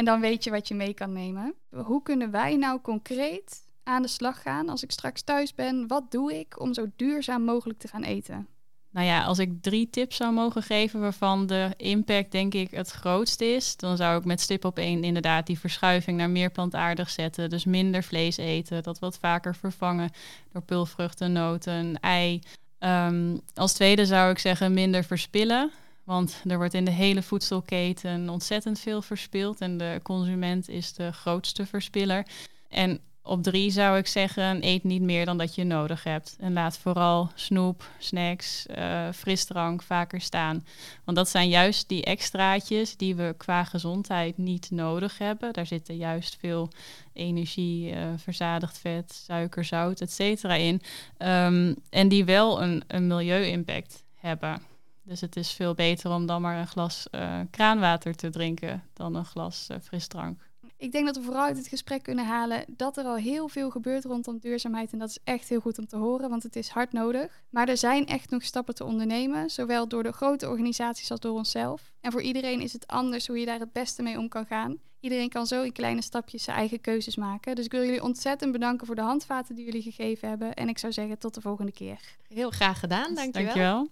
En 0.00 0.06
dan 0.06 0.20
weet 0.20 0.44
je 0.44 0.50
wat 0.50 0.68
je 0.68 0.74
mee 0.74 0.94
kan 0.94 1.12
nemen. 1.12 1.54
Hoe 1.70 2.02
kunnen 2.02 2.30
wij 2.30 2.56
nou 2.56 2.80
concreet 2.80 3.62
aan 3.82 4.02
de 4.02 4.08
slag 4.08 4.42
gaan 4.42 4.68
als 4.68 4.82
ik 4.82 4.90
straks 4.90 5.22
thuis 5.22 5.54
ben? 5.54 5.86
Wat 5.86 6.10
doe 6.10 6.38
ik 6.38 6.60
om 6.60 6.74
zo 6.74 6.86
duurzaam 6.96 7.44
mogelijk 7.44 7.78
te 7.78 7.88
gaan 7.88 8.02
eten? 8.02 8.46
Nou 8.90 9.06
ja, 9.06 9.24
als 9.24 9.38
ik 9.38 9.62
drie 9.62 9.90
tips 9.90 10.16
zou 10.16 10.32
mogen 10.32 10.62
geven 10.62 11.00
waarvan 11.00 11.46
de 11.46 11.70
impact 11.76 12.32
denk 12.32 12.54
ik 12.54 12.70
het 12.70 12.90
grootst 12.90 13.40
is, 13.40 13.76
dan 13.76 13.96
zou 13.96 14.18
ik 14.18 14.24
met 14.24 14.40
stip 14.40 14.64
op 14.64 14.78
één 14.78 15.04
inderdaad 15.04 15.46
die 15.46 15.58
verschuiving 15.58 16.16
naar 16.16 16.30
meer 16.30 16.50
plantaardig 16.50 17.10
zetten. 17.10 17.50
Dus 17.50 17.64
minder 17.64 18.02
vlees 18.02 18.36
eten, 18.36 18.82
dat 18.82 18.98
wat 18.98 19.18
vaker 19.18 19.56
vervangen 19.56 20.10
door 20.52 20.62
pulvruchten, 20.62 21.32
noten, 21.32 22.00
ei. 22.00 22.40
Um, 22.78 23.40
als 23.54 23.72
tweede 23.72 24.06
zou 24.06 24.30
ik 24.30 24.38
zeggen 24.38 24.72
minder 24.72 25.04
verspillen. 25.04 25.70
Want 26.10 26.42
er 26.46 26.56
wordt 26.56 26.74
in 26.74 26.84
de 26.84 26.90
hele 26.90 27.22
voedselketen 27.22 28.28
ontzettend 28.28 28.80
veel 28.80 29.02
verspild 29.02 29.60
en 29.60 29.76
de 29.76 30.00
consument 30.02 30.68
is 30.68 30.92
de 30.92 31.12
grootste 31.12 31.66
verspiller. 31.66 32.26
En 32.68 33.00
op 33.22 33.42
drie 33.42 33.70
zou 33.70 33.98
ik 33.98 34.06
zeggen, 34.06 34.64
eet 34.66 34.84
niet 34.84 35.02
meer 35.02 35.24
dan 35.24 35.38
dat 35.38 35.54
je 35.54 35.64
nodig 35.64 36.04
hebt. 36.04 36.36
En 36.40 36.52
laat 36.52 36.78
vooral 36.78 37.30
snoep, 37.34 37.88
snacks, 37.98 38.66
uh, 38.70 39.08
frisdrank 39.14 39.82
vaker 39.82 40.20
staan. 40.20 40.66
Want 41.04 41.16
dat 41.16 41.28
zijn 41.28 41.48
juist 41.48 41.88
die 41.88 42.04
extraatjes 42.04 42.96
die 42.96 43.14
we 43.14 43.34
qua 43.36 43.64
gezondheid 43.64 44.38
niet 44.38 44.70
nodig 44.70 45.18
hebben. 45.18 45.52
Daar 45.52 45.66
zitten 45.66 45.96
juist 45.96 46.36
veel 46.40 46.70
energie, 47.12 47.90
uh, 47.90 47.98
verzadigd 48.16 48.78
vet, 48.78 49.22
suiker, 49.26 49.64
zout, 49.64 50.00
et 50.00 50.12
cetera 50.12 50.54
in. 50.54 50.80
Um, 51.18 51.76
en 51.90 52.08
die 52.08 52.24
wel 52.24 52.62
een, 52.62 52.82
een 52.86 53.06
milieu-impact 53.06 54.04
hebben. 54.14 54.68
Dus 55.10 55.20
het 55.20 55.36
is 55.36 55.52
veel 55.52 55.74
beter 55.74 56.10
om 56.10 56.26
dan 56.26 56.42
maar 56.42 56.58
een 56.58 56.66
glas 56.66 57.06
uh, 57.10 57.40
kraanwater 57.50 58.14
te 58.14 58.30
drinken 58.30 58.82
dan 58.92 59.14
een 59.14 59.24
glas 59.24 59.66
uh, 59.70 59.76
frisdrank. 59.82 60.40
Ik 60.76 60.92
denk 60.92 61.06
dat 61.06 61.16
we 61.16 61.22
vooral 61.22 61.44
uit 61.44 61.56
het 61.56 61.66
gesprek 61.66 62.02
kunnen 62.02 62.26
halen 62.26 62.64
dat 62.68 62.96
er 62.96 63.04
al 63.04 63.16
heel 63.16 63.48
veel 63.48 63.70
gebeurt 63.70 64.04
rondom 64.04 64.38
duurzaamheid. 64.38 64.92
En 64.92 64.98
dat 64.98 65.08
is 65.08 65.18
echt 65.24 65.48
heel 65.48 65.60
goed 65.60 65.78
om 65.78 65.86
te 65.86 65.96
horen, 65.96 66.30
want 66.30 66.42
het 66.42 66.56
is 66.56 66.68
hard 66.68 66.92
nodig. 66.92 67.42
Maar 67.48 67.68
er 67.68 67.76
zijn 67.76 68.06
echt 68.06 68.30
nog 68.30 68.42
stappen 68.42 68.74
te 68.74 68.84
ondernemen, 68.84 69.50
zowel 69.50 69.88
door 69.88 70.02
de 70.02 70.12
grote 70.12 70.48
organisaties 70.48 71.10
als 71.10 71.20
door 71.20 71.36
onszelf. 71.36 71.92
En 72.00 72.12
voor 72.12 72.22
iedereen 72.22 72.60
is 72.60 72.72
het 72.72 72.86
anders 72.86 73.26
hoe 73.26 73.38
je 73.38 73.46
daar 73.46 73.60
het 73.60 73.72
beste 73.72 74.02
mee 74.02 74.18
om 74.18 74.28
kan 74.28 74.46
gaan. 74.46 74.78
Iedereen 75.00 75.28
kan 75.28 75.46
zo 75.46 75.62
in 75.62 75.72
kleine 75.72 76.02
stapjes 76.02 76.44
zijn 76.44 76.56
eigen 76.56 76.80
keuzes 76.80 77.16
maken. 77.16 77.54
Dus 77.54 77.64
ik 77.64 77.72
wil 77.72 77.84
jullie 77.84 78.02
ontzettend 78.02 78.52
bedanken 78.52 78.86
voor 78.86 78.96
de 78.96 79.02
handvaten 79.02 79.54
die 79.54 79.64
jullie 79.64 79.82
gegeven 79.82 80.28
hebben. 80.28 80.54
En 80.54 80.68
ik 80.68 80.78
zou 80.78 80.92
zeggen 80.92 81.18
tot 81.18 81.34
de 81.34 81.40
volgende 81.40 81.72
keer. 81.72 82.00
Heel 82.28 82.50
graag 82.50 82.78
gedaan, 82.78 83.14
dankjewel. 83.14 83.44
Dankjewel. 83.44 83.88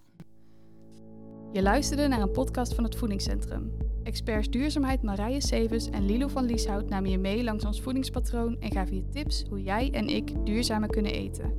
Je 1.51 1.61
luisterde 1.61 2.07
naar 2.07 2.21
een 2.21 2.31
podcast 2.31 2.73
van 2.73 2.83
het 2.83 2.95
Voedingscentrum. 2.95 3.71
Experts 4.03 4.49
duurzaamheid 4.49 5.01
Marije 5.01 5.41
Severs 5.41 5.89
en 5.89 6.05
Lilo 6.05 6.27
van 6.27 6.45
Lieshout 6.45 6.89
namen 6.89 7.09
je 7.09 7.17
mee 7.17 7.43
langs 7.43 7.65
ons 7.65 7.81
voedingspatroon 7.81 8.59
en 8.59 8.71
gaven 8.71 8.95
je 8.95 9.09
tips 9.09 9.45
hoe 9.49 9.63
jij 9.63 9.91
en 9.91 10.07
ik 10.07 10.45
duurzamer 10.45 10.89
kunnen 10.89 11.13
eten. 11.13 11.53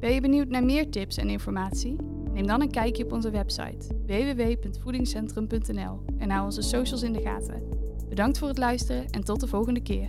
Ben 0.00 0.12
je 0.12 0.20
benieuwd 0.20 0.48
naar 0.48 0.64
meer 0.64 0.90
tips 0.90 1.16
en 1.16 1.28
informatie? 1.28 1.96
Neem 2.32 2.46
dan 2.46 2.60
een 2.60 2.70
kijkje 2.70 3.04
op 3.04 3.12
onze 3.12 3.30
website 3.30 3.86
www.voedingscentrum.nl 4.06 6.00
en 6.18 6.30
hou 6.30 6.44
onze 6.44 6.62
socials 6.62 7.02
in 7.02 7.12
de 7.12 7.20
gaten. 7.20 7.62
Bedankt 8.08 8.38
voor 8.38 8.48
het 8.48 8.58
luisteren 8.58 9.10
en 9.10 9.24
tot 9.24 9.40
de 9.40 9.46
volgende 9.46 9.82
keer. 9.82 10.08